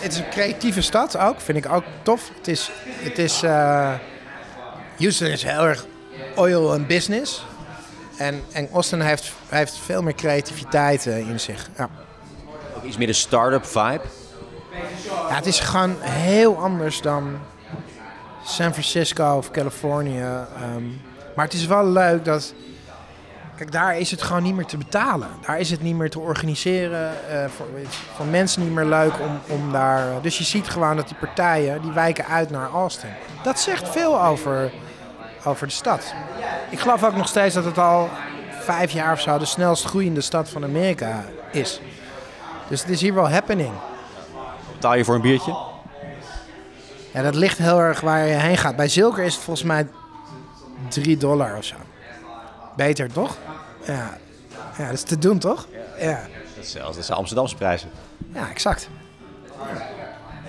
Het 0.00 0.12
is 0.12 0.18
een 0.18 0.28
creatieve 0.30 0.80
stad 0.80 1.16
ook, 1.16 1.40
vind 1.40 1.58
ik 1.58 1.72
ook 1.72 1.84
tof. 2.02 2.30
Het 2.36 2.48
is, 2.48 2.70
het 2.84 3.18
is 3.18 3.42
uh, 3.42 3.92
Houston 4.98 5.26
is 5.26 5.42
heel 5.42 5.66
erg 5.66 5.84
oil 6.34 6.74
en 6.74 6.86
business. 6.86 7.44
En, 8.16 8.42
en 8.52 8.68
Austin 8.72 9.00
heeft, 9.00 9.32
heeft 9.48 9.78
veel 9.84 10.02
meer 10.02 10.14
creativiteit 10.14 11.06
uh, 11.06 11.18
in 11.18 11.40
zich. 11.40 11.68
Ja. 11.76 11.88
Ook 12.76 12.82
iets 12.82 12.96
meer 12.96 13.06
de 13.06 13.12
start-up 13.12 13.66
vibe? 13.66 14.02
Ja, 15.28 15.34
het 15.34 15.46
is 15.46 15.60
gewoon 15.60 15.96
heel 16.00 16.56
anders 16.56 17.00
dan 17.00 17.38
San 18.44 18.72
Francisco 18.72 19.36
of 19.36 19.50
Californië. 19.50 20.24
Um, 20.74 21.00
maar 21.34 21.44
het 21.44 21.54
is 21.54 21.66
wel 21.66 21.86
leuk 21.86 22.24
dat 22.24 22.54
Kijk, 23.56 23.72
daar 23.72 23.98
is 23.98 24.10
het 24.10 24.22
gewoon 24.22 24.42
niet 24.42 24.54
meer 24.54 24.66
te 24.66 24.76
betalen. 24.76 25.28
Daar 25.46 25.60
is 25.60 25.70
het 25.70 25.82
niet 25.82 25.96
meer 25.96 26.10
te 26.10 26.18
organiseren. 26.18 27.12
Uh, 27.30 27.44
voor, 27.56 27.66
voor, 28.14 28.26
mensen 28.26 28.62
niet 28.62 28.72
meer 28.72 28.84
leuk 28.84 29.12
om, 29.20 29.40
om 29.48 29.72
daar. 29.72 30.22
Dus 30.22 30.38
je 30.38 30.44
ziet 30.44 30.68
gewoon 30.68 30.96
dat 30.96 31.08
die 31.08 31.16
partijen 31.16 31.82
die 31.82 31.92
wijken 31.92 32.26
uit 32.26 32.50
naar 32.50 32.70
Austin. 32.70 33.10
Dat 33.42 33.60
zegt 33.60 33.88
veel 33.88 34.22
over, 34.22 34.72
over 35.44 35.66
de 35.66 35.72
stad. 35.72 36.14
Ik 36.70 36.80
geloof 36.80 37.04
ook 37.04 37.16
nog 37.16 37.28
steeds 37.28 37.54
dat 37.54 37.64
het 37.64 37.78
al 37.78 38.10
vijf 38.60 38.90
jaar 38.90 39.12
of 39.12 39.20
zo 39.20 39.38
de 39.38 39.44
snelst 39.44 39.84
groeiende 39.84 40.20
stad 40.20 40.48
van 40.48 40.64
Amerika 40.64 41.24
is. 41.50 41.80
Dus 42.68 42.80
het 42.80 42.90
is 42.90 43.00
hier 43.00 43.14
wel 43.14 43.30
happening. 43.30 43.72
Betaal 44.72 44.94
je 44.94 45.04
voor 45.04 45.14
een 45.14 45.20
biertje? 45.20 45.56
Ja, 47.12 47.22
dat 47.22 47.34
ligt 47.34 47.58
heel 47.58 47.80
erg 47.80 48.00
waar 48.00 48.26
je 48.26 48.34
heen 48.34 48.56
gaat. 48.56 48.76
Bij 48.76 48.88
Zilker 48.88 49.24
is 49.24 49.34
het 49.34 49.44
volgens 49.44 49.66
mij 49.66 49.86
3 50.92 51.16
dollar 51.16 51.56
of 51.56 51.64
zo. 51.64 51.76
Beter, 52.76 53.12
toch? 53.12 53.36
Ja. 53.86 54.18
ja, 54.78 54.84
dat 54.84 54.92
is 54.92 55.02
te 55.02 55.18
doen, 55.18 55.38
toch? 55.38 55.66
Ja. 55.98 56.20
Dat 56.54 56.64
is, 56.64 56.72
dat 56.72 57.04
zijn 57.04 57.18
Amsterdamse 57.18 57.56
prijzen. 57.56 57.90
Ja, 58.32 58.50
exact. 58.50 58.88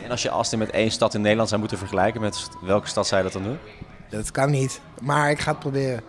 En 0.04 0.12
als 0.12 0.22
je 0.22 0.30
Austin 0.30 0.60
met 0.60 0.70
één 0.70 0.92
stad 0.92 1.14
in 1.14 1.22
Nederland 1.22 1.50
zou 1.50 1.60
moeten 1.60 1.78
vergelijken, 1.78 2.22
met 2.22 2.50
welke 2.62 2.88
stad 2.88 3.08
zou 3.08 3.24
je 3.24 3.32
dat 3.32 3.42
dan 3.42 3.52
doen? 3.52 3.60
Dat 4.10 4.32
kan 4.32 4.52
niet, 4.52 4.82
maar 5.02 5.30
ik 5.30 5.40
ga 5.40 5.52
het 5.52 5.60
proberen. 5.60 6.02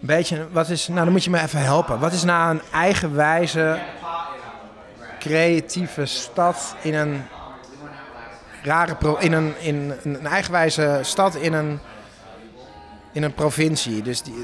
Een 0.00 0.06
beetje, 0.06 0.46
wat 0.52 0.68
is, 0.68 0.88
nou 0.88 1.04
dan 1.04 1.12
moet 1.12 1.24
je 1.24 1.30
me 1.30 1.40
even 1.40 1.60
helpen. 1.60 1.98
Wat 1.98 2.12
is 2.12 2.22
nou 2.22 2.50
een 2.54 2.62
eigenwijze, 2.72 3.78
creatieve 5.18 6.06
stad 6.06 6.76
in 6.82 6.94
een 6.94 7.22
rare, 8.62 8.94
pro, 8.94 9.16
in 9.16 9.32
een, 9.32 9.54
in 9.58 9.92
een 10.02 10.26
eigenwijze 10.26 10.98
stad 11.02 11.34
in 11.34 11.52
een 11.52 11.80
in 13.16 13.22
een 13.22 13.34
provincie. 13.34 14.02
Dus 14.02 14.22
die, 14.22 14.34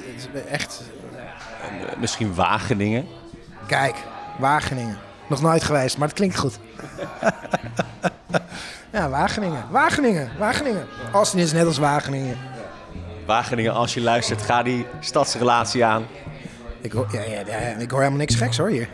echt... 0.51 0.83
Misschien 1.99 2.35
Wageningen? 2.35 3.07
Kijk, 3.67 3.97
Wageningen. 4.39 4.99
Nog 5.29 5.43
nooit 5.43 5.65
geweest, 5.65 5.99
maar 5.99 6.09
het 6.09 6.17
klinkt 6.17 6.39
goed. 6.39 6.59
ja, 8.93 9.09
Wageningen. 9.09 9.65
Wageningen, 9.71 10.31
Wageningen. 10.39 10.87
Austin 11.13 11.39
is 11.39 11.53
net 11.53 11.67
als 11.67 11.79
Wageningen. 11.79 12.37
Wageningen, 13.27 13.73
als 13.73 13.95
je 13.95 14.01
luistert, 14.01 14.43
ga 14.43 14.63
die 14.63 14.87
stadsrelatie 15.01 15.85
aan. 15.85 16.07
Ik 16.81 16.93
hoor, 16.93 17.09
ja, 17.13 17.23
ja, 17.23 17.41
ja, 17.47 17.57
ik 17.59 17.91
hoor 17.91 17.99
helemaal 17.99 18.21
niks 18.21 18.35
geks 18.35 18.59
hoor 18.59 18.69
hier. 18.69 18.89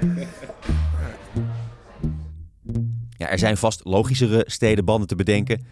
Ja, 3.17 3.29
er 3.29 3.39
zijn 3.39 3.57
vast 3.57 3.81
logischere 3.85 4.45
stedenbanden 4.47 5.09
te 5.09 5.17
bedenken. 5.17 5.67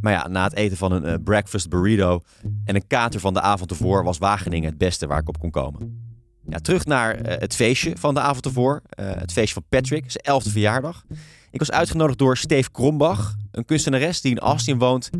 Maar 0.00 0.12
ja, 0.12 0.28
na 0.28 0.44
het 0.44 0.54
eten 0.54 0.76
van 0.76 0.92
een 0.92 1.04
uh, 1.04 1.14
breakfast 1.24 1.68
burrito 1.68 2.20
en 2.64 2.74
een 2.74 2.86
kater 2.86 3.20
van 3.20 3.34
de 3.34 3.40
avond 3.40 3.70
ervoor 3.70 4.04
was 4.04 4.18
Wageningen 4.18 4.68
het 4.68 4.78
beste 4.78 5.06
waar 5.06 5.20
ik 5.20 5.28
op 5.28 5.38
kon 5.38 5.50
komen. 5.50 6.04
Ja, 6.48 6.58
terug 6.58 6.84
naar 6.84 7.16
uh, 7.16 7.22
het 7.38 7.54
feestje 7.54 7.96
van 7.96 8.14
de 8.14 8.20
avond 8.20 8.44
ervoor. 8.44 8.82
Uh, 9.00 9.10
het 9.10 9.32
feestje 9.32 9.54
van 9.54 9.64
Patrick, 9.68 10.10
zijn 10.10 10.24
elfde 10.24 10.50
verjaardag. 10.50 11.04
Ik 11.50 11.58
was 11.58 11.70
uitgenodigd 11.70 12.18
door 12.18 12.36
Steve 12.36 12.70
Krombach, 12.70 13.34
een 13.50 13.64
kunstenares 13.64 14.20
die 14.20 14.30
in 14.30 14.38
Austin 14.38 14.78
woont. 14.78 15.10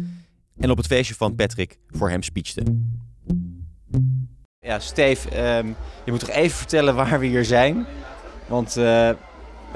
En 0.59 0.71
op 0.71 0.77
het 0.77 0.87
feestje 0.87 1.14
van 1.14 1.35
Patrick 1.35 1.79
voor 1.88 2.11
hem 2.11 2.23
speechte. 2.23 2.62
Ja, 4.59 4.79
Steve, 4.79 5.57
um, 5.59 5.77
je 6.05 6.11
moet 6.11 6.21
toch 6.21 6.31
even 6.31 6.57
vertellen 6.57 6.95
waar 6.95 7.21
we 7.21 7.27
hier 7.27 7.45
zijn? 7.45 7.87
Want 8.47 8.77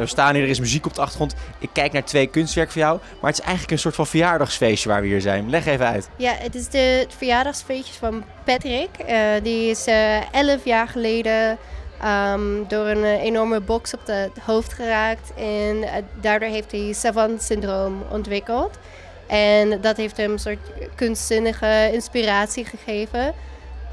we 0.00 0.06
staan 0.06 0.34
hier, 0.34 0.42
er 0.42 0.48
is 0.48 0.60
muziek 0.60 0.86
op 0.86 0.94
de 0.94 1.00
achtergrond. 1.00 1.34
Ik 1.58 1.68
kijk 1.72 1.92
naar 1.92 2.04
twee 2.04 2.26
kunstwerken 2.26 2.72
van 2.72 2.82
jou. 2.82 2.98
Maar 3.20 3.30
het 3.30 3.38
is 3.38 3.44
eigenlijk 3.44 3.72
een 3.72 3.78
soort 3.78 3.94
van 3.94 4.06
verjaardagsfeestje 4.06 4.88
waar 4.88 5.00
we 5.00 5.06
hier 5.06 5.20
zijn. 5.20 5.50
Leg 5.50 5.66
even 5.66 5.86
uit. 5.86 6.08
Ja, 6.16 6.32
het 6.38 6.54
is 6.54 6.68
de, 6.68 6.78
het 6.78 7.14
verjaardagsfeestje 7.16 7.94
van 7.94 8.24
Patrick. 8.44 8.88
Uh, 9.08 9.16
die 9.42 9.70
is 9.70 9.88
uh, 9.88 10.34
elf 10.34 10.64
jaar 10.64 10.88
geleden 10.88 11.58
um, 12.04 12.64
door 12.68 12.86
een 12.86 13.04
enorme 13.04 13.60
box 13.60 13.94
op 13.94 14.00
het 14.04 14.38
hoofd 14.44 14.72
geraakt. 14.72 15.32
En 15.36 16.04
daardoor 16.20 16.48
heeft 16.48 16.72
hij 16.72 16.92
savant-syndroom 16.92 18.02
ontwikkeld. 18.10 18.78
En 19.26 19.80
dat 19.80 19.96
heeft 19.96 20.16
hem 20.16 20.32
een 20.32 20.38
soort 20.38 20.58
kunstzinnige 20.94 21.90
inspiratie 21.92 22.64
gegeven. 22.64 23.34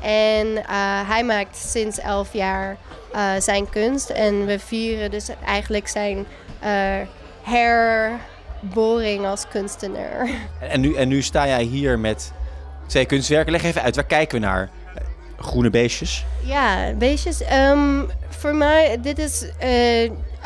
En 0.02 0.58
eh, 0.58 1.10
hij 1.10 1.24
maakt 1.24 1.58
sinds 1.58 2.00
elf 2.00 2.34
jaar 2.34 2.78
eh, 3.14 3.32
zijn 3.40 3.70
kunst. 3.70 4.10
En 4.10 4.46
we 4.46 4.60
vieren 4.60 5.12
dus 5.12 5.30
eigenlijk 5.46 5.88
zijn 5.88 6.26
eh, 6.60 6.72
herboring 7.42 9.26
als 9.26 9.48
kunstenaar. 9.48 10.30
En 10.60 10.82
nu, 10.82 10.96
en 10.96 11.08
nu 11.08 11.22
sta 11.22 11.48
jij 11.48 11.64
hier 11.64 12.00
met 12.00 12.32
twee 12.86 13.06
kunstwerken. 13.06 13.52
Leg 13.52 13.64
even 13.64 13.82
uit, 13.82 13.96
waar 13.96 14.06
kijken 14.06 14.40
we 14.40 14.46
naar? 14.46 14.70
Groene 15.38 15.70
beestjes. 15.70 16.26
Ja, 16.44 16.94
beestjes. 16.94 17.42
ehm, 17.42 18.04
voor 18.30 18.56
mij, 18.56 18.98
dit 19.02 19.20
is, 19.20 19.46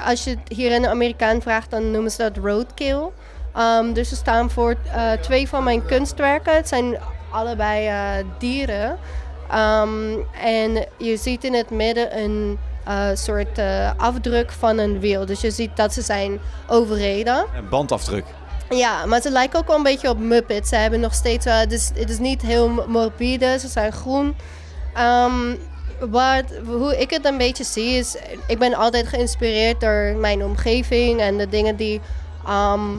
als 0.06 0.24
je 0.24 0.30
het 0.30 0.40
hier 0.48 0.72
in 0.72 0.82
de 0.82 0.90
Amerikaan 0.90 1.42
vraagt, 1.42 1.72
dan 1.72 1.92
noemen 1.92 2.12
ze 2.12 2.18
dat 2.18 2.38
roadkill. 2.38 3.10
Ehm, 3.54 3.94
dus 3.94 4.10
ze 4.10 4.16
staan 4.16 4.50
voor 4.50 4.76
twee 5.22 5.48
van 5.48 5.64
mijn 5.64 5.86
kunstwerken. 5.86 6.56
Het 6.56 6.68
zijn 6.68 6.98
allebei 7.30 7.92
dieren. 8.38 8.98
Ehm, 9.52 10.18
en 10.42 10.86
je 10.98 11.18
ziet 11.18 11.44
in 11.44 11.54
het 11.54 11.70
midden 11.70 12.18
een 12.18 12.58
eh, 12.86 13.10
soort 13.14 13.58
eh, 13.58 13.92
afdruk 13.98 14.52
van 14.52 14.78
een 14.78 15.00
wiel. 15.00 15.26
Dus 15.26 15.42
je 15.42 15.52
ziet 15.52 15.78
dat 15.78 15.94
ze 15.94 16.02
zijn 16.02 16.40
overreden. 16.68 17.46
Een 17.56 17.70
bandafdruk. 17.70 18.26
Ja, 18.70 19.06
maar 19.06 19.22
ze 19.22 19.32
lijken 19.32 19.60
ook 19.60 19.68
wel 19.68 19.76
een 19.76 19.84
beetje 19.84 20.10
op 20.10 20.20
Muppets. 20.20 20.70
Ze 20.70 20.76
hebben 20.76 21.00
nog 21.00 21.14
steeds, 21.14 21.46
het, 21.46 21.72
is, 21.72 21.92
het 21.94 22.10
is 22.10 22.20
niet 22.20 22.42
heel 22.42 22.70
morbide, 22.88 23.60
ze 23.60 23.68
zijn 23.68 23.92
groen. 23.92 24.36
Ehm, 24.94 25.56
wat, 26.00 26.44
hoe 26.66 27.00
ik 27.00 27.10
het 27.10 27.26
een 27.26 27.38
beetje 27.38 27.64
zie 27.64 27.98
is, 27.98 28.16
ik 28.48 28.60
ben 28.60 28.74
altijd 28.74 29.08
geïnspireerd 29.08 29.82
door 29.82 30.16
mijn 30.18 30.44
omgeving 30.44 31.20
en 31.20 31.38
de 31.38 31.50
dingen 31.50 31.76
die 31.76 32.02
ehm, 32.46 32.90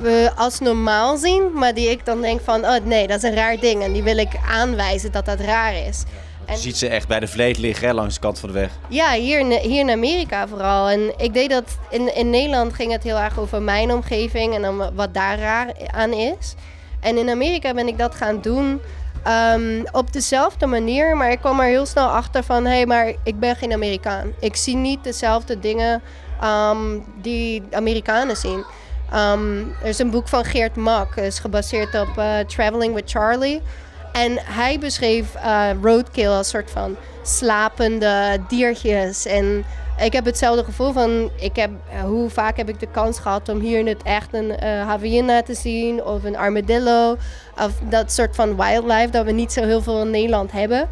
we 0.00 0.30
als 0.36 0.58
normaal 0.58 1.16
zien, 1.16 1.52
maar 1.52 1.74
die 1.74 1.90
ik 1.90 2.04
dan 2.04 2.20
denk 2.20 2.40
van, 2.40 2.64
oh 2.64 2.84
nee, 2.84 3.06
dat 3.06 3.16
is 3.16 3.30
een 3.30 3.34
raar 3.34 3.60
ding 3.60 3.82
en 3.82 3.92
die 3.92 4.02
wil 4.02 4.16
ik 4.16 4.32
aanwijzen 4.48 5.12
dat 5.12 5.24
dat 5.24 5.40
raar 5.40 5.74
is. 5.86 6.04
Je 6.46 6.56
ziet 6.56 6.76
ze 6.76 6.88
echt 6.88 7.08
bij 7.08 7.20
de 7.20 7.26
vleet 7.26 7.58
liggen 7.58 7.88
hè, 7.88 7.94
langs 7.94 8.14
de 8.14 8.20
kant 8.20 8.38
van 8.38 8.48
de 8.48 8.54
weg. 8.54 8.70
Ja, 8.88 9.12
hier 9.12 9.38
in, 9.38 9.50
hier 9.50 9.80
in 9.80 9.90
Amerika 9.90 10.48
vooral. 10.48 10.88
En 10.88 11.12
ik 11.16 11.34
deed 11.34 11.50
dat 11.50 11.78
in, 11.90 12.14
in 12.14 12.30
Nederland 12.30 12.74
ging 12.74 12.92
het 12.92 13.02
heel 13.02 13.16
erg 13.16 13.38
over 13.38 13.62
mijn 13.62 13.92
omgeving 13.92 14.54
en 14.54 14.62
dan 14.62 14.94
wat 14.94 15.14
daar 15.14 15.38
raar 15.38 15.72
aan 15.90 16.12
is. 16.12 16.54
En 17.00 17.18
in 17.18 17.30
Amerika 17.30 17.74
ben 17.74 17.88
ik 17.88 17.98
dat 17.98 18.14
gaan 18.14 18.40
doen 18.40 18.80
ehm, 19.24 19.84
op 19.92 20.12
dezelfde 20.12 20.66
manier, 20.66 21.16
maar 21.16 21.30
ik 21.30 21.38
kwam 21.38 21.60
er 21.60 21.66
heel 21.66 21.86
snel 21.86 22.08
achter 22.08 22.44
van 22.44 22.64
hé, 22.64 22.70
hey, 22.70 22.86
maar 22.86 23.14
ik 23.22 23.38
ben 23.38 23.56
geen 23.56 23.72
Amerikaan. 23.72 24.32
Ik 24.40 24.56
zie 24.56 24.76
niet 24.76 25.04
dezelfde 25.04 25.58
dingen 25.58 26.02
ehm, 26.40 26.98
die 27.20 27.62
Amerikanen 27.70 28.36
zien. 28.36 28.64
Ehm, 29.10 29.58
er 29.82 29.88
is 29.88 29.98
een 29.98 30.10
boek 30.10 30.28
van 30.28 30.44
Geert 30.44 30.76
Mak, 30.76 31.16
is 31.16 31.38
gebaseerd 31.38 32.00
op 32.00 32.18
eh, 32.18 32.38
Traveling 32.38 32.94
with 32.94 33.10
Charlie. 33.10 33.62
En 34.12 34.38
hij 34.42 34.78
beschreef 34.78 35.34
eh, 35.34 35.70
roadkill 35.82 36.28
als 36.28 36.48
soort 36.48 36.70
van 36.70 36.96
slapende 37.22 38.38
diertjes. 38.48 39.26
En 39.26 39.64
ik 39.98 40.12
heb 40.12 40.24
hetzelfde 40.24 40.64
gevoel 40.64 40.92
van, 40.92 41.30
ik 41.36 41.56
heb, 41.56 41.70
eh, 41.90 42.00
hoe 42.00 42.30
vaak 42.30 42.56
heb 42.56 42.68
ik 42.68 42.80
de 42.80 42.90
kans 42.90 43.18
gehad 43.18 43.48
om 43.48 43.60
hier 43.60 43.78
in 43.78 43.86
het 43.86 44.02
echt 44.02 44.28
een 44.34 44.52
hyena 45.00 45.42
te 45.42 45.54
zien 45.54 46.04
of 46.04 46.24
een 46.24 46.36
armadillo. 46.36 47.16
Of 47.56 47.72
dat 47.88 48.12
soort 48.12 48.34
van 48.34 48.56
wildlife 48.56 49.10
dat 49.10 49.24
we 49.24 49.32
niet 49.32 49.52
zo 49.52 49.62
heel 49.62 49.82
veel 49.82 50.00
in 50.00 50.10
Nederland 50.10 50.52
hebben. 50.52 50.88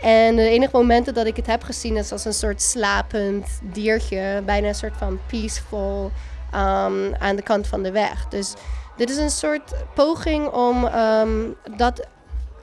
En 0.00 0.36
de 0.36 0.48
enige 0.48 0.76
momenten 0.76 1.14
dat 1.14 1.26
ik 1.26 1.36
het 1.36 1.46
heb 1.46 1.62
gezien 1.62 1.96
is 1.96 2.12
als 2.12 2.24
een 2.24 2.34
soort 2.34 2.62
slapend 2.62 3.46
diertje. 3.62 4.42
Bijna 4.44 4.68
een 4.68 4.74
soort 4.74 4.96
van 4.96 5.18
peaceful 5.26 6.10
um, 6.54 7.14
aan 7.18 7.36
de 7.36 7.42
kant 7.42 7.66
van 7.66 7.82
de 7.82 7.90
weg. 7.90 8.28
Dus 8.28 8.54
dit 8.96 9.10
is 9.10 9.16
een 9.16 9.30
soort 9.30 9.74
poging 9.94 10.48
om 10.48 10.84
um, 10.84 11.56
dat 11.76 12.06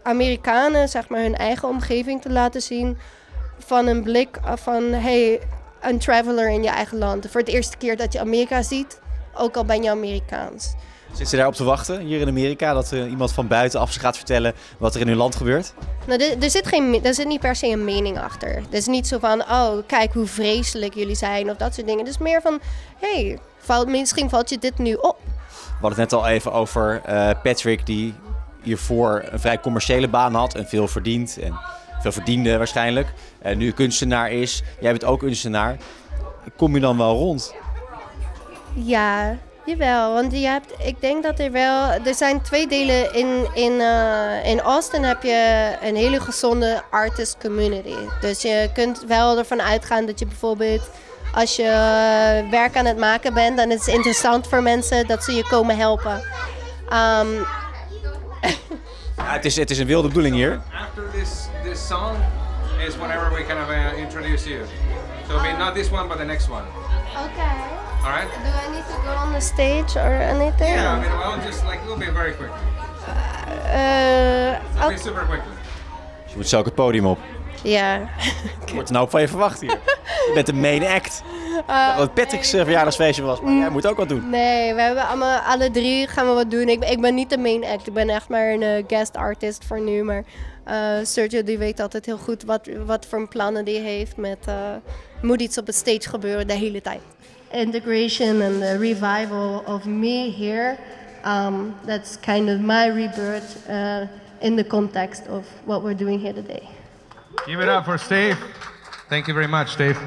Amerikanen 0.03 0.89
zeg 0.89 1.09
maar, 1.09 1.21
hun 1.21 1.35
eigen 1.35 1.67
omgeving 1.67 2.21
te 2.21 2.31
laten 2.31 2.61
zien 2.61 2.97
van 3.57 3.87
een 3.87 4.03
blik 4.03 4.39
van 4.43 4.83
hey, 4.83 5.41
een 5.81 5.99
traveler 5.99 6.49
in 6.49 6.63
je 6.63 6.69
eigen 6.69 6.97
land. 6.97 7.27
Voor 7.29 7.39
het 7.39 7.49
eerste 7.49 7.77
keer 7.77 7.97
dat 7.97 8.13
je 8.13 8.19
Amerika 8.19 8.61
ziet, 8.61 8.99
ook 9.35 9.55
al 9.55 9.65
ben 9.65 9.83
je 9.83 9.89
Amerikaans. 9.89 10.73
Zit 11.13 11.29
ze 11.29 11.35
daarop 11.35 11.55
te 11.55 11.63
wachten 11.63 11.99
hier 11.99 12.19
in 12.19 12.27
Amerika? 12.27 12.73
Dat 12.73 12.91
er 12.91 13.07
iemand 13.07 13.31
van 13.31 13.47
buitenaf 13.47 13.91
ze 13.91 13.99
gaat 13.99 14.17
vertellen 14.17 14.53
wat 14.77 14.95
er 14.95 15.01
in 15.01 15.07
hun 15.07 15.17
land 15.17 15.35
gebeurt? 15.35 15.73
Nou, 16.07 16.23
er, 16.23 16.43
er, 16.43 16.49
zit 16.49 16.67
geen, 16.67 17.03
er 17.03 17.13
zit 17.13 17.27
niet 17.27 17.39
per 17.39 17.55
se 17.55 17.67
een 17.67 17.83
mening 17.83 18.19
achter. 18.19 18.55
Het 18.55 18.73
is 18.73 18.87
niet 18.87 19.07
zo 19.07 19.19
van, 19.19 19.41
oh, 19.41 19.71
kijk 19.87 20.13
hoe 20.13 20.25
vreselijk 20.25 20.93
jullie 20.93 21.15
zijn 21.15 21.49
of 21.49 21.57
dat 21.57 21.73
soort 21.73 21.87
dingen. 21.87 22.05
Het 22.05 22.13
is 22.13 22.17
meer 22.17 22.41
van, 22.41 22.59
hey, 22.99 23.39
valt, 23.57 23.87
misschien 23.87 24.29
valt 24.29 24.49
je 24.49 24.57
dit 24.57 24.77
nu 24.77 24.93
op. 24.93 25.17
We 25.25 25.87
hadden 25.87 25.99
het 25.99 26.11
net 26.11 26.13
al 26.13 26.27
even 26.27 26.53
over 26.53 27.01
uh, 27.09 27.29
Patrick 27.43 27.85
die 27.85 28.13
hiervoor 28.61 29.23
een 29.25 29.39
vrij 29.39 29.59
commerciële 29.59 30.07
baan 30.07 30.33
had 30.33 30.55
en 30.55 30.67
veel 30.67 30.87
verdient. 30.87 31.37
En 31.41 31.59
veel 32.01 32.11
verdiende 32.11 32.57
waarschijnlijk. 32.57 33.13
En 33.41 33.57
nu 33.57 33.71
kunstenaar 33.71 34.31
is. 34.31 34.63
Jij 34.79 34.91
bent 34.91 35.05
ook 35.05 35.19
kunstenaar. 35.19 35.77
Kom 36.57 36.73
je 36.73 36.79
dan 36.79 36.97
wel 36.97 37.15
rond? 37.15 37.53
Ja, 38.73 39.37
jawel. 39.65 40.13
Want 40.13 40.31
je 40.31 40.47
hebt, 40.47 40.73
ik 40.83 41.01
denk 41.01 41.23
dat 41.23 41.39
er 41.39 41.51
wel... 41.51 41.89
Er 42.05 42.15
zijn 42.15 42.41
twee 42.41 42.67
delen. 42.67 43.13
In, 43.13 43.47
in, 43.53 43.71
uh, 43.71 44.45
in 44.45 44.61
Austin 44.61 45.03
heb 45.03 45.23
je 45.23 45.71
een 45.81 45.95
hele 45.95 46.19
gezonde 46.19 46.81
artist 46.89 47.37
community. 47.41 47.95
Dus 48.21 48.41
je 48.41 48.69
kunt 48.73 49.03
wel 49.07 49.37
ervan 49.37 49.61
uitgaan 49.61 50.05
dat 50.05 50.19
je 50.19 50.25
bijvoorbeeld... 50.25 50.89
Als 51.35 51.55
je 51.55 52.47
werk 52.49 52.75
aan 52.77 52.85
het 52.85 52.97
maken 52.97 53.33
bent, 53.33 53.57
dan 53.57 53.71
is 53.71 53.85
het 53.85 53.95
interessant 53.95 54.47
voor 54.47 54.61
mensen 54.61 55.07
dat 55.07 55.23
ze 55.23 55.33
je 55.33 55.47
komen 55.47 55.77
helpen. 55.77 56.23
Um, 56.93 57.45
ja, 59.17 59.31
het, 59.31 59.45
is, 59.45 59.55
het 59.55 59.69
is 59.69 59.79
een 59.79 59.87
wilde 59.87 60.07
bedoeling 60.07 60.35
hier. 60.35 60.61
After 60.73 61.03
this, 61.11 61.47
this 61.63 61.87
song 61.87 62.15
is 62.87 62.97
whenever 62.97 63.29
we 63.33 63.45
kind 63.45 63.59
of 63.59 63.69
uh, 63.69 64.01
introduce 64.01 64.49
you. 64.49 64.61
So 65.27 65.35
it'll 65.35 65.51
be 65.51 65.57
not 65.57 65.73
this 65.73 65.91
one, 65.91 66.07
but 66.07 66.17
the 66.17 66.25
next 66.25 66.49
one. 66.49 66.63
Okay. 67.15 67.90
All 68.03 68.09
right? 68.09 68.27
Do 68.27 68.49
I 68.49 68.75
need 68.75 68.85
to 68.85 69.01
go 69.03 69.11
on 69.11 69.33
the 69.33 69.41
stage 69.41 69.95
or 69.95 70.13
anything? 70.21 70.73
Yeah, 70.73 70.97
I 70.97 71.01
mean, 71.01 71.11
well, 71.19 71.37
just 71.45 71.63
like, 71.65 71.79
it'll 71.83 71.97
be 71.97 72.11
very 72.11 72.33
quick. 72.33 72.51
Uh, 73.71 74.59
It'll 74.75 74.89
be 74.89 74.97
super 74.97 75.25
quickly. 75.25 75.53
Dus 76.23 76.31
je 76.31 76.37
moet 76.37 76.47
zo 76.47 76.57
ook 76.59 76.65
het 76.65 76.75
podium 76.75 77.05
op. 77.05 77.19
Ja. 77.63 78.09
Wat 78.59 78.71
wordt 78.73 78.89
er 78.89 78.95
nou 78.95 79.09
van 79.09 79.21
je 79.21 79.27
verwacht 79.27 79.61
hier? 79.61 79.79
Je 80.05 80.31
bent 80.33 80.45
de 80.45 80.53
main 80.53 80.85
act. 80.85 81.21
Uh, 81.69 81.97
wat 81.97 82.13
Patrick's 82.13 82.51
nee. 82.51 82.63
verjaardagsfeestje 82.63 83.23
was, 83.23 83.41
maar 83.41 83.53
jij 83.53 83.69
moet 83.69 83.87
ook 83.87 83.97
wat 83.97 84.09
doen. 84.09 84.29
Nee, 84.29 84.73
we 84.73 84.81
hebben 84.81 85.07
allemaal, 85.07 85.39
alle 85.39 85.71
drie 85.71 86.07
gaan 86.07 86.27
we 86.27 86.33
wat 86.33 86.51
doen. 86.51 86.69
Ik, 86.69 86.83
ik 86.83 87.01
ben 87.01 87.15
niet 87.15 87.29
de 87.29 87.37
main 87.37 87.65
act, 87.65 87.87
ik 87.87 87.93
ben 87.93 88.09
echt 88.09 88.29
maar 88.29 88.49
een 88.49 88.61
uh, 88.61 88.83
guest 88.87 89.15
artist 89.15 89.65
voor 89.65 89.81
nu. 89.81 90.03
Maar 90.03 90.23
uh, 90.67 90.73
Sergio 91.03 91.43
die 91.43 91.57
weet 91.57 91.79
altijd 91.79 92.05
heel 92.05 92.17
goed 92.17 92.43
wat, 92.43 92.69
wat 92.85 93.05
voor 93.05 93.27
plannen 93.27 93.65
die 93.65 93.79
heeft 93.79 94.17
met... 94.17 94.39
moet 95.21 95.41
iets 95.41 95.57
op 95.57 95.65
het 95.65 95.75
stage 95.75 96.09
gebeuren 96.09 96.47
de 96.47 96.53
hele 96.53 96.81
tijd. 96.81 97.01
Integration 97.53 98.41
and 98.41 98.61
the 98.61 98.77
revival 98.79 99.63
of 99.65 99.85
me 99.85 100.29
here, 100.29 100.77
um, 101.23 101.75
that's 101.83 102.17
kind 102.17 102.49
of 102.49 102.61
my 102.61 102.87
rebirth 102.87 103.67
in 104.41 104.55
the 104.55 104.63
context 104.63 105.27
of 105.27 105.45
what 105.65 105.83
we're 105.83 105.93
doing 105.93 106.19
here 106.19 106.33
today. 106.33 106.67
Give 107.45 107.59
it 107.59 107.69
up 107.69 107.85
for 107.85 107.97
Steve. 107.97 108.37
Thank 109.09 109.27
you 109.27 109.33
very 109.33 109.47
much, 109.47 109.69
Steve. 109.69 109.97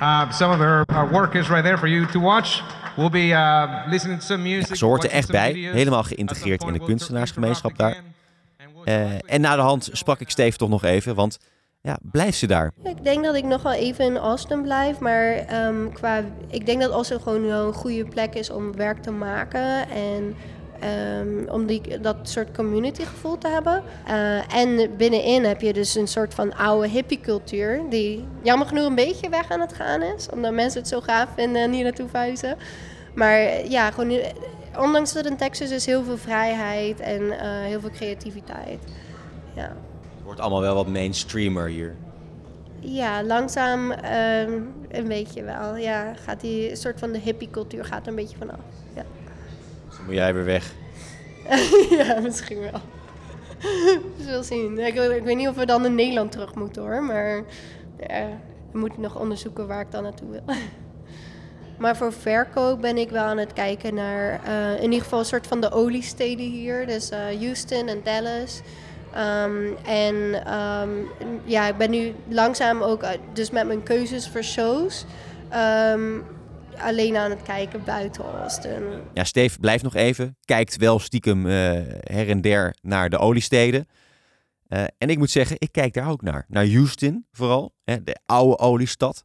Uh, 0.00 0.30
some 0.30 0.52
of 0.52 0.60
our, 0.60 0.84
our, 0.88 1.06
work 1.06 1.34
is 1.34 1.48
right 1.48 1.64
there 1.64 1.76
for 1.76 1.88
you 1.88 2.06
to 2.06 2.20
watch. 2.20 2.62
We'll 2.96 3.10
be 3.10 3.32
uh, 3.32 3.90
listening 3.90 4.18
to 4.18 4.24
some 4.24 4.42
music. 4.42 4.68
Ja, 4.68 4.74
ze 4.74 4.84
hoort 4.84 5.04
er 5.04 5.10
echt 5.10 5.30
bij, 5.30 5.52
helemaal 5.52 6.02
geïntegreerd 6.02 6.62
in 6.62 6.72
de 6.72 6.84
kunstenaarsgemeenschap 6.84 7.78
daar. 7.78 7.96
Uh, 8.84 9.12
en 9.26 9.40
na 9.40 9.56
de 9.56 9.62
hand 9.62 9.88
sprak 9.92 10.20
ik 10.20 10.30
Steve 10.30 10.56
toch 10.56 10.68
nog 10.68 10.84
even, 10.84 11.14
want 11.14 11.38
ja, 11.86 11.98
blijft 12.02 12.38
ze 12.38 12.46
daar? 12.46 12.72
Ik 12.82 13.04
denk 13.04 13.24
dat 13.24 13.34
ik 13.34 13.44
nog 13.44 13.62
wel 13.62 13.72
even 13.72 14.04
in 14.04 14.16
Austin 14.16 14.62
blijf, 14.62 14.98
maar 14.98 15.54
um, 15.66 15.92
qua, 15.92 16.22
ik 16.48 16.66
denk 16.66 16.80
dat 16.80 16.90
Austin 16.90 17.20
gewoon 17.20 17.46
wel 17.46 17.66
een 17.66 17.72
goede 17.72 18.04
plek 18.04 18.34
is 18.34 18.50
om 18.50 18.76
werk 18.76 19.02
te 19.02 19.10
maken 19.10 19.88
en 19.88 20.34
Um, 21.20 21.48
om 21.48 21.66
die, 21.66 22.00
dat 22.00 22.16
soort 22.22 22.56
community 22.56 23.04
gevoel 23.04 23.38
te 23.38 23.48
hebben. 23.48 23.82
Uh, 24.08 24.54
en 24.54 24.96
binnenin 24.96 25.44
heb 25.44 25.60
je 25.60 25.72
dus 25.72 25.94
een 25.94 26.06
soort 26.06 26.34
van 26.34 26.54
oude 26.56 26.88
hippie 26.88 27.20
cultuur. 27.20 27.80
Die 27.88 28.24
jammer 28.42 28.66
genoeg 28.66 28.86
een 28.86 28.94
beetje 28.94 29.28
weg 29.28 29.50
aan 29.50 29.60
het 29.60 29.72
gaan 29.72 30.02
is. 30.02 30.28
Omdat 30.32 30.52
mensen 30.52 30.80
het 30.80 30.88
zo 30.88 31.00
gaaf 31.00 31.28
vinden 31.34 31.62
en 31.62 31.72
hier 31.72 31.82
naartoe 31.82 32.08
vuizen. 32.08 32.56
Maar 33.14 33.66
ja, 33.68 33.90
gewoon, 33.90 34.20
ondanks 34.78 35.12
dat 35.12 35.26
in 35.26 35.36
Texas 35.36 35.70
is 35.70 35.86
heel 35.86 36.04
veel 36.04 36.18
vrijheid 36.18 37.00
en 37.00 37.22
uh, 37.22 37.38
heel 37.40 37.80
veel 37.80 37.90
creativiteit. 37.90 38.80
Ja. 39.54 39.76
Wordt 40.36 40.50
allemaal 40.50 40.74
wel 40.74 40.84
wat 40.84 40.92
mainstreamer 40.92 41.68
hier. 41.68 41.94
Ja, 42.80 43.24
langzaam 43.24 43.90
um, 43.90 44.74
een 44.88 45.08
beetje 45.08 45.42
wel. 45.42 45.76
Ja, 45.76 46.14
gaat 46.14 46.40
die 46.40 46.76
soort 46.76 46.98
van 46.98 47.12
de 47.12 47.18
hippie 47.18 47.50
cultuur 47.50 47.84
gaat 47.84 48.02
er 48.02 48.08
een 48.08 48.14
beetje 48.14 48.36
vanaf. 48.36 48.58
Ja. 48.94 49.02
Dus 49.88 49.98
moet 50.04 50.14
jij 50.14 50.34
weer 50.34 50.44
weg. 50.44 50.72
ja, 51.98 52.20
misschien 52.20 52.58
wel. 52.60 52.80
We 54.16 54.22
zullen 54.22 54.44
zien. 54.44 54.78
Ik, 54.78 54.94
ik, 54.94 55.24
weet 55.24 55.36
niet 55.36 55.48
of 55.48 55.56
we 55.56 55.66
dan 55.66 55.84
in 55.84 55.94
Nederland 55.94 56.32
terug 56.32 56.54
moeten 56.54 56.82
hoor. 56.82 57.02
Maar 57.02 57.42
ja, 57.98 58.28
we 58.72 58.78
moeten 58.78 59.00
nog 59.00 59.18
onderzoeken 59.18 59.66
waar 59.66 59.80
ik 59.80 59.90
dan 59.90 60.02
naartoe 60.02 60.30
wil. 60.30 60.42
Maar 61.78 61.96
voor 61.96 62.12
verkoop 62.12 62.80
ben 62.80 62.96
ik 62.96 63.10
wel 63.10 63.24
aan 63.24 63.38
het 63.38 63.52
kijken 63.52 63.94
naar 63.94 64.40
uh, 64.46 64.76
in 64.76 64.82
ieder 64.82 65.02
geval 65.02 65.18
een 65.18 65.24
soort 65.24 65.46
van 65.46 65.60
de 65.60 65.70
oliesteden 65.70 66.50
hier. 66.50 66.86
Dus 66.86 67.10
uh, 67.10 67.18
Houston 67.18 67.88
en 67.88 68.00
Dallas. 68.04 68.62
Ehm, 69.12 69.72
en 69.84 70.44
ehm, 70.46 70.90
ja, 71.44 71.68
ik 71.68 71.76
ben 71.76 71.90
nu 71.90 72.14
langzaam 72.28 72.82
ook 72.82 73.02
uh, 73.02 73.10
dus 73.32 73.50
met 73.50 73.66
mijn 73.66 73.82
keuzes 73.82 74.28
voor 74.28 74.42
shows 74.42 75.04
ehm, 75.48 76.18
alleen 76.78 77.16
aan 77.16 77.30
het 77.30 77.42
kijken 77.42 77.84
buiten 77.84 78.24
Austin. 78.40 78.82
Ja, 79.14 79.24
Steve 79.24 79.58
blijft 79.58 79.82
nog 79.82 79.94
even. 79.94 80.36
Kijkt 80.44 80.76
wel 80.76 80.98
stiekem 80.98 81.46
uh, 81.46 81.52
her 82.00 82.28
en 82.28 82.40
der 82.40 82.76
naar 82.82 83.10
de 83.10 83.18
oliesteden. 83.18 83.86
Uh, 84.68 84.84
en 84.98 85.08
ik 85.08 85.18
moet 85.18 85.30
zeggen, 85.30 85.56
ik 85.58 85.72
kijk 85.72 85.94
daar 85.94 86.10
ook 86.10 86.22
naar. 86.22 86.44
Naar 86.48 86.66
Houston 86.66 87.26
vooral, 87.32 87.72
hè, 87.84 88.02
de 88.04 88.16
oude 88.26 88.58
oliestad. 88.58 89.24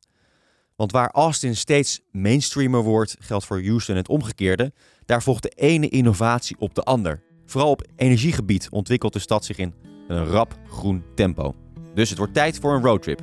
Want 0.76 0.92
waar 0.92 1.10
Austin 1.12 1.56
steeds 1.56 2.02
mainstreamer 2.12 2.82
wordt, 2.84 3.16
geldt 3.20 3.46
voor 3.46 3.64
Houston 3.64 3.96
het 3.96 4.10
omgekeerde. 4.10 4.74
Daar 5.06 5.24
volgt 5.24 5.44
de 5.44 5.50
ene 5.50 5.90
innovatie 5.90 6.56
op 6.60 6.76
de 6.76 6.84
ander. 6.84 7.24
Vooral 7.52 7.70
op 7.70 7.88
energiegebied 7.96 8.68
ontwikkelt 8.70 9.14
de 9.14 9.20
stad 9.20 9.46
zich 9.46 9.58
in 9.58 9.74
een 10.08 10.26
rap 10.26 10.58
groen 10.70 11.04
tempo. 11.16 11.56
Dus 11.94 12.10
het 12.10 12.18
wordt 12.18 12.34
tijd 12.34 12.60
voor 12.60 12.74
een 12.76 12.84
roadtrip. 12.84 13.22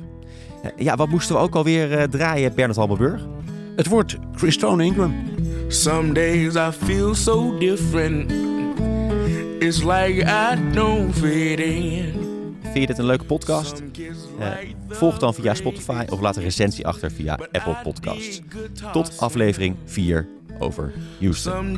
Ja, 0.77 0.95
wat 0.95 1.09
moesten 1.09 1.35
we 1.35 1.41
ook 1.41 1.55
alweer 1.55 1.91
uh, 1.91 2.03
draaien, 2.03 2.55
Bernard 2.55 2.77
Halberburg? 2.77 3.27
Het 3.75 3.87
wordt 3.87 4.17
Christone 4.35 4.83
Ingram. 4.83 5.15
Some 5.67 6.11
days 6.11 6.55
I 6.55 6.71
feel 6.85 7.15
so 7.15 7.57
different. 7.57 8.31
It's 9.59 9.83
like 9.83 10.23
I 10.23 10.73
don't 10.73 11.15
fit 11.15 11.59
in. 11.59 12.13
Vind 12.61 12.77
je 12.77 12.85
dit 12.85 12.97
een 12.97 13.05
leuke 13.05 13.25
podcast? 13.25 13.83
Uh, 14.39 14.47
volg 14.87 15.17
dan 15.17 15.33
via 15.33 15.53
Spotify 15.53 16.05
of 16.09 16.19
laat 16.19 16.35
een 16.35 16.43
recensie 16.43 16.87
achter 16.87 17.11
via 17.11 17.39
Apple 17.51 17.77
Podcasts. 17.83 18.41
Tot 18.91 19.17
aflevering 19.17 19.75
4 19.85 20.27
over 20.59 20.93
Houston. 21.19 21.77